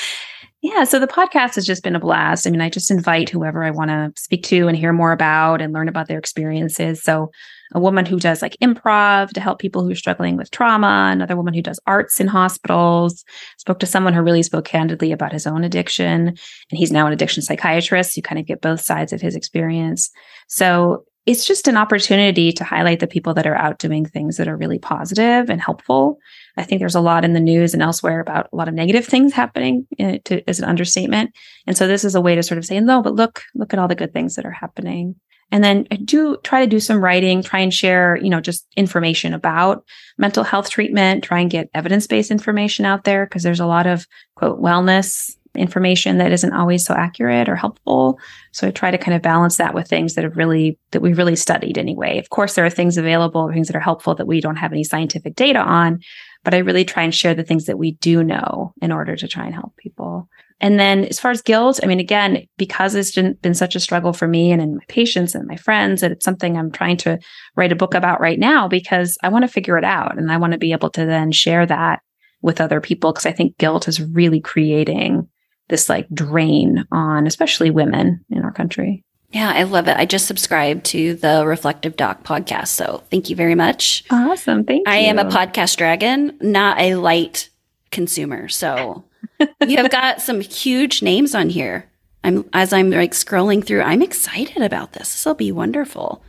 yeah, 0.60 0.82
so 0.84 0.98
the 0.98 1.06
podcast 1.06 1.54
has 1.54 1.64
just 1.64 1.84
been 1.84 1.94
a 1.94 2.00
blast. 2.00 2.46
I 2.46 2.50
mean, 2.50 2.60
I 2.60 2.68
just 2.68 2.90
invite 2.90 3.28
whoever 3.30 3.62
I 3.62 3.70
want 3.70 3.90
to 3.90 4.12
speak 4.20 4.42
to 4.44 4.66
and 4.66 4.76
hear 4.76 4.92
more 4.92 5.12
about 5.12 5.62
and 5.62 5.72
learn 5.72 5.88
about 5.88 6.08
their 6.08 6.18
experiences. 6.18 7.00
So, 7.00 7.30
a 7.72 7.80
woman 7.80 8.06
who 8.06 8.18
does 8.18 8.42
like 8.42 8.56
improv 8.62 9.30
to 9.30 9.40
help 9.40 9.58
people 9.58 9.82
who 9.82 9.90
are 9.90 9.96
struggling 9.96 10.36
with 10.36 10.50
trauma, 10.50 11.10
another 11.12 11.36
woman 11.36 11.54
who 11.54 11.62
does 11.62 11.80
arts 11.86 12.20
in 12.20 12.26
hospitals. 12.26 13.24
Spoke 13.58 13.78
to 13.80 13.86
someone 13.86 14.12
who 14.12 14.22
really 14.22 14.42
spoke 14.42 14.64
candidly 14.64 15.12
about 15.12 15.32
his 15.32 15.46
own 15.46 15.64
addiction, 15.64 16.28
and 16.28 16.36
he's 16.72 16.92
now 16.92 17.06
an 17.06 17.12
addiction 17.12 17.42
psychiatrist. 17.42 18.16
You 18.16 18.22
kind 18.22 18.38
of 18.38 18.46
get 18.46 18.60
both 18.60 18.80
sides 18.80 19.12
of 19.12 19.20
his 19.20 19.34
experience. 19.34 20.10
So, 20.48 21.04
it's 21.26 21.44
just 21.44 21.68
an 21.68 21.76
opportunity 21.76 22.50
to 22.50 22.64
highlight 22.64 22.98
the 22.98 23.06
people 23.06 23.34
that 23.34 23.46
are 23.46 23.54
out 23.54 23.78
doing 23.78 24.06
things 24.06 24.38
that 24.38 24.48
are 24.48 24.56
really 24.56 24.78
positive 24.78 25.50
and 25.50 25.60
helpful 25.60 26.18
I 26.56 26.64
think 26.64 26.80
there's 26.80 26.94
a 26.94 27.00
lot 27.00 27.24
in 27.24 27.32
the 27.32 27.40
news 27.40 27.72
and 27.72 27.82
elsewhere 27.82 28.20
about 28.20 28.48
a 28.52 28.56
lot 28.56 28.68
of 28.68 28.74
negative 28.74 29.06
things 29.06 29.32
happening 29.32 29.86
uh, 29.98 30.18
to, 30.24 30.48
as 30.48 30.58
an 30.58 30.66
understatement. 30.66 31.34
And 31.66 31.76
so 31.76 31.86
this 31.86 32.04
is 32.04 32.14
a 32.14 32.20
way 32.20 32.34
to 32.34 32.42
sort 32.42 32.58
of 32.58 32.66
say, 32.66 32.78
no, 32.80 33.02
but 33.02 33.14
look, 33.14 33.42
look 33.54 33.72
at 33.72 33.78
all 33.78 33.88
the 33.88 33.94
good 33.94 34.12
things 34.12 34.34
that 34.34 34.46
are 34.46 34.50
happening. 34.50 35.16
And 35.52 35.64
then 35.64 35.86
I 35.90 35.96
do 35.96 36.36
try 36.44 36.60
to 36.60 36.70
do 36.70 36.80
some 36.80 37.02
writing, 37.02 37.42
try 37.42 37.60
and 37.60 37.74
share, 37.74 38.16
you 38.16 38.30
know, 38.30 38.40
just 38.40 38.66
information 38.76 39.34
about 39.34 39.84
mental 40.18 40.44
health 40.44 40.70
treatment, 40.70 41.24
try 41.24 41.40
and 41.40 41.50
get 41.50 41.70
evidence-based 41.74 42.30
information 42.30 42.84
out 42.84 43.04
there 43.04 43.26
because 43.26 43.42
there's 43.42 43.60
a 43.60 43.66
lot 43.66 43.86
of 43.86 44.06
quote 44.36 44.60
wellness 44.60 45.36
information 45.56 46.18
that 46.18 46.30
isn't 46.30 46.52
always 46.52 46.84
so 46.84 46.94
accurate 46.94 47.48
or 47.48 47.56
helpful. 47.56 48.18
So 48.52 48.68
I 48.68 48.70
try 48.70 48.92
to 48.92 48.98
kind 48.98 49.16
of 49.16 49.22
balance 49.22 49.56
that 49.56 49.74
with 49.74 49.88
things 49.88 50.14
that 50.14 50.22
have 50.22 50.36
really 50.36 50.78
that 50.92 51.02
we've 51.02 51.18
really 51.18 51.34
studied 51.34 51.76
anyway. 51.76 52.18
Of 52.18 52.30
course, 52.30 52.54
there 52.54 52.64
are 52.64 52.70
things 52.70 52.96
available, 52.96 53.50
things 53.50 53.66
that 53.66 53.76
are 53.76 53.80
helpful 53.80 54.14
that 54.14 54.28
we 54.28 54.40
don't 54.40 54.56
have 54.56 54.72
any 54.72 54.84
scientific 54.84 55.34
data 55.34 55.58
on, 55.58 56.00
but 56.44 56.54
I 56.54 56.58
really 56.58 56.84
try 56.84 57.02
and 57.02 57.14
share 57.14 57.34
the 57.34 57.42
things 57.44 57.66
that 57.66 57.78
we 57.78 57.92
do 57.92 58.24
know 58.24 58.72
in 58.80 58.92
order 58.92 59.16
to 59.16 59.28
try 59.28 59.44
and 59.44 59.54
help 59.54 59.76
people. 59.76 60.28
And 60.60 60.78
then 60.78 61.04
as 61.04 61.18
far 61.18 61.30
as 61.30 61.40
guilt, 61.40 61.80
I 61.82 61.86
mean, 61.86 62.00
again, 62.00 62.46
because 62.58 62.94
it's 62.94 63.12
been 63.12 63.54
such 63.54 63.74
a 63.74 63.80
struggle 63.80 64.12
for 64.12 64.28
me 64.28 64.52
and 64.52 64.60
in 64.60 64.76
my 64.76 64.84
patients 64.88 65.34
and 65.34 65.46
my 65.46 65.56
friends, 65.56 66.02
that 66.02 66.12
it's 66.12 66.24
something 66.24 66.56
I'm 66.56 66.70
trying 66.70 66.98
to 66.98 67.18
write 67.56 67.72
a 67.72 67.76
book 67.76 67.94
about 67.94 68.20
right 68.20 68.38
now 68.38 68.68
because 68.68 69.16
I 69.22 69.30
want 69.30 69.44
to 69.44 69.48
figure 69.48 69.78
it 69.78 69.84
out 69.84 70.18
and 70.18 70.30
I 70.30 70.36
want 70.36 70.52
to 70.52 70.58
be 70.58 70.72
able 70.72 70.90
to 70.90 71.06
then 71.06 71.32
share 71.32 71.64
that 71.66 72.00
with 72.42 72.60
other 72.60 72.80
people 72.80 73.12
because 73.12 73.26
I 73.26 73.32
think 73.32 73.56
guilt 73.58 73.88
is 73.88 74.02
really 74.02 74.40
creating 74.40 75.28
this 75.68 75.88
like 75.88 76.08
drain 76.12 76.84
on 76.90 77.26
especially 77.26 77.70
women 77.70 78.24
in 78.30 78.42
our 78.42 78.52
country. 78.52 79.04
Yeah, 79.32 79.52
I 79.54 79.62
love 79.62 79.86
it. 79.86 79.96
I 79.96 80.06
just 80.06 80.26
subscribed 80.26 80.86
to 80.86 81.14
the 81.14 81.44
Reflective 81.46 81.96
Doc 81.96 82.24
podcast. 82.24 82.68
So 82.68 83.02
thank 83.10 83.30
you 83.30 83.36
very 83.36 83.54
much. 83.54 84.04
Awesome. 84.10 84.64
Thank 84.64 84.86
you. 84.86 84.92
I 84.92 84.96
am 84.98 85.18
a 85.18 85.24
podcast 85.24 85.76
dragon, 85.76 86.36
not 86.40 86.78
a 86.80 86.96
light 86.96 87.48
consumer. 87.92 88.48
So 88.48 89.04
you 89.66 89.76
have 89.76 89.90
got 89.90 90.20
some 90.20 90.40
huge 90.40 91.02
names 91.02 91.34
on 91.34 91.48
here. 91.48 91.86
I'm 92.22 92.44
as 92.52 92.72
I'm 92.72 92.90
like 92.90 93.12
scrolling 93.12 93.64
through, 93.64 93.80
I'm 93.80 94.02
excited 94.02 94.62
about 94.62 94.92
this. 94.92 95.12
This 95.12 95.24
will 95.24 95.34
be 95.34 95.52
wonderful. 95.52 96.22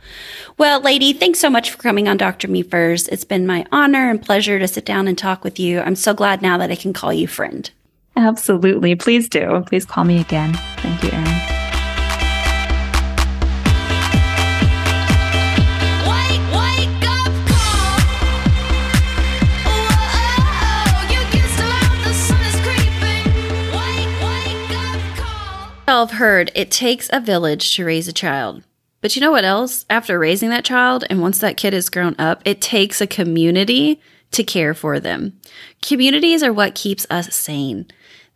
Well, 0.56 0.80
lady, 0.80 1.12
thanks 1.12 1.38
so 1.38 1.50
much 1.50 1.70
for 1.70 1.78
coming 1.78 2.08
on 2.08 2.16
Dr. 2.16 2.48
Me 2.48 2.62
First. 2.62 3.08
It's 3.10 3.24
been 3.24 3.46
my 3.46 3.66
honor 3.72 4.08
and 4.08 4.22
pleasure 4.22 4.58
to 4.58 4.68
sit 4.68 4.86
down 4.86 5.06
and 5.06 5.18
talk 5.18 5.44
with 5.44 5.58
you. 5.60 5.80
I'm 5.80 5.96
so 5.96 6.14
glad 6.14 6.40
now 6.40 6.56
that 6.58 6.70
I 6.70 6.76
can 6.76 6.94
call 6.94 7.12
you 7.12 7.26
friend. 7.26 7.70
Absolutely. 8.16 8.94
Please 8.94 9.28
do. 9.28 9.64
Please 9.66 9.84
call 9.84 10.04
me 10.04 10.20
again. 10.20 10.54
Thank 10.78 11.02
you, 11.02 11.10
Erin. 11.10 11.61
I've 25.92 26.12
heard 26.12 26.50
it 26.54 26.70
takes 26.70 27.10
a 27.12 27.20
village 27.20 27.76
to 27.76 27.84
raise 27.84 28.08
a 28.08 28.14
child. 28.14 28.64
But 29.02 29.14
you 29.14 29.20
know 29.20 29.30
what 29.30 29.44
else? 29.44 29.84
After 29.90 30.18
raising 30.18 30.48
that 30.48 30.64
child, 30.64 31.04
and 31.10 31.20
once 31.20 31.38
that 31.40 31.58
kid 31.58 31.74
is 31.74 31.90
grown 31.90 32.16
up, 32.18 32.40
it 32.46 32.62
takes 32.62 33.02
a 33.02 33.06
community 33.06 34.00
to 34.30 34.42
care 34.42 34.72
for 34.72 34.98
them. 34.98 35.38
Communities 35.82 36.42
are 36.42 36.52
what 36.52 36.74
keeps 36.74 37.06
us 37.10 37.34
sane. 37.34 37.86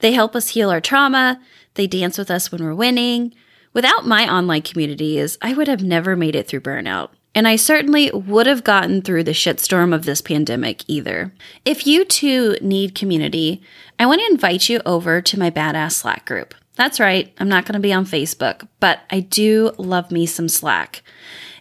They 0.01 0.12
help 0.12 0.37
us 0.37 0.51
heal 0.51 0.69
our 0.69 0.83
trauma, 0.83 1.40
they 1.75 1.87
dance 1.87 2.19
with 2.19 2.31
us 2.31 2.53
when 2.53 2.62
we're 2.62 2.75
winning. 2.75 3.33
Without 3.73 4.07
my 4.07 4.31
online 4.31 4.62
communities, 4.62 5.38
I 5.40 5.55
would 5.55 5.69
have 5.69 5.83
never 5.83 6.14
made 6.14 6.37
it 6.37 6.47
through 6.47 6.61
burnout. 6.61 7.09
And 7.35 7.49
I 7.49 7.57
certainly 7.57 8.11
would 8.11 8.47
have 8.47 8.64
gotten 8.64 9.01
through 9.01 9.25
the 9.25 9.33
shitstorm 9.33 9.95
of 9.95 10.05
this 10.05 10.21
pandemic 10.21 10.83
either. 10.88 11.33
If 11.64 11.87
you 11.87 12.05
too 12.05 12.57
need 12.61 12.95
community, 12.95 13.62
I 13.99 14.05
want 14.05 14.21
to 14.21 14.31
invite 14.31 14.69
you 14.69 14.83
over 14.85 15.23
to 15.23 15.38
my 15.38 15.51
Badass 15.51 15.92
Slack 15.92 16.27
group. 16.27 16.55
That's 16.77 17.01
right, 17.01 17.33
I'm 17.39 17.49
not 17.49 17.65
going 17.65 17.75
to 17.75 17.81
be 17.81 17.93
on 17.93 18.05
Facebook, 18.05 18.69
but 18.81 19.01
I 19.11 19.21
do 19.21 19.73
love 19.79 20.11
me 20.11 20.27
some 20.27 20.49
Slack. 20.49 21.03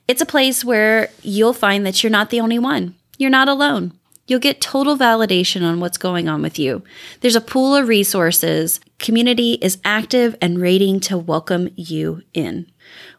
It's 0.07 0.21
a 0.21 0.25
place 0.25 0.63
where 0.63 1.09
you'll 1.23 1.53
find 1.53 1.85
that 1.85 2.03
you're 2.03 2.11
not 2.11 2.29
the 2.29 2.41
only 2.41 2.59
one. 2.59 2.95
You're 3.17 3.29
not 3.29 3.49
alone. 3.49 3.93
You'll 4.27 4.39
get 4.39 4.59
total 4.59 4.97
validation 4.97 5.63
on 5.63 5.79
what's 5.79 5.97
going 5.97 6.27
on 6.27 6.41
with 6.41 6.59
you. 6.59 6.83
There's 7.21 7.35
a 7.35 7.41
pool 7.41 7.75
of 7.75 7.87
resources. 7.87 8.79
Community 8.99 9.53
is 9.61 9.77
active 9.85 10.35
and 10.41 10.59
rating 10.59 10.99
to 11.01 11.17
welcome 11.17 11.69
you 11.75 12.21
in. 12.33 12.69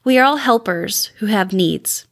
We 0.04 0.18
are 0.18 0.24
all 0.24 0.36
helpers 0.36 1.06
who 1.18 1.26
have 1.26 1.52
needs. 1.52 2.06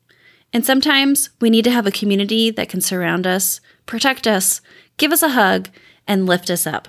And 0.52 0.64
sometimes 0.64 1.30
we 1.40 1.50
need 1.50 1.64
to 1.64 1.72
have 1.72 1.86
a 1.86 1.92
community 1.92 2.50
that 2.52 2.68
can 2.68 2.80
surround 2.80 3.26
us, 3.26 3.60
protect 3.84 4.26
us, 4.26 4.60
give 4.96 5.12
us 5.12 5.22
a 5.22 5.30
hug, 5.30 5.68
and 6.06 6.26
lift 6.26 6.48
us 6.48 6.66
up. 6.66 6.88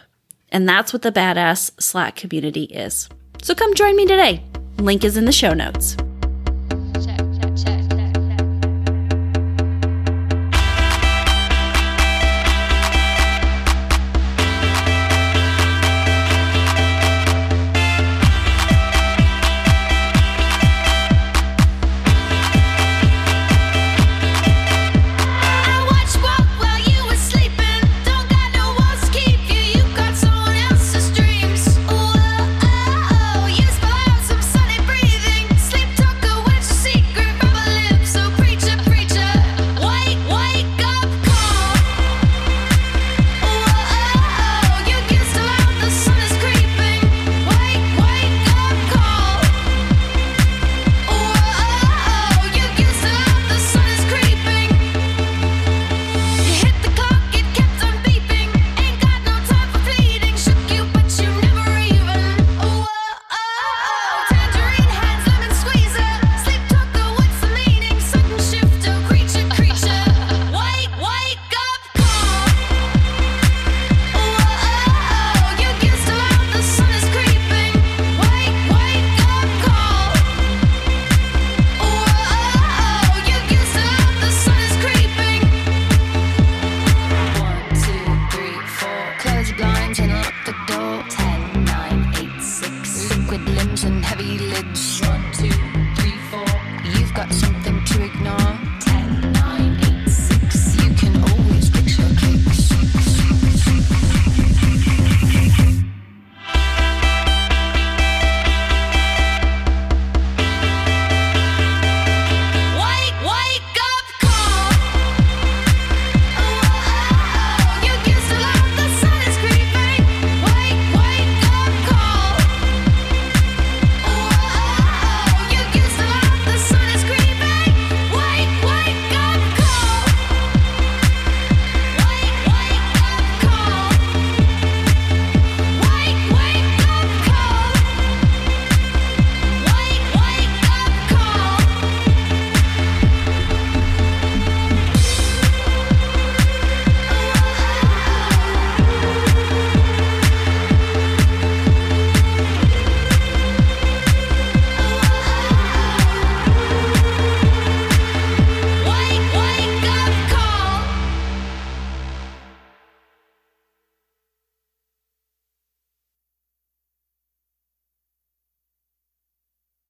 And 0.55 0.69
that's 0.69 0.93
what 0.93 1.01
the 1.01 1.11
Badass 1.11 1.81
Slack 1.81 2.15
community 2.15 2.63
is. 2.63 3.09
So 3.41 3.53
come 3.53 3.73
join 3.73 3.97
me 3.97 4.05
today. 4.05 4.41
Link 4.77 5.03
is 5.03 5.17
in 5.17 5.25
the 5.25 5.31
show 5.33 5.53
notes. 5.53 5.97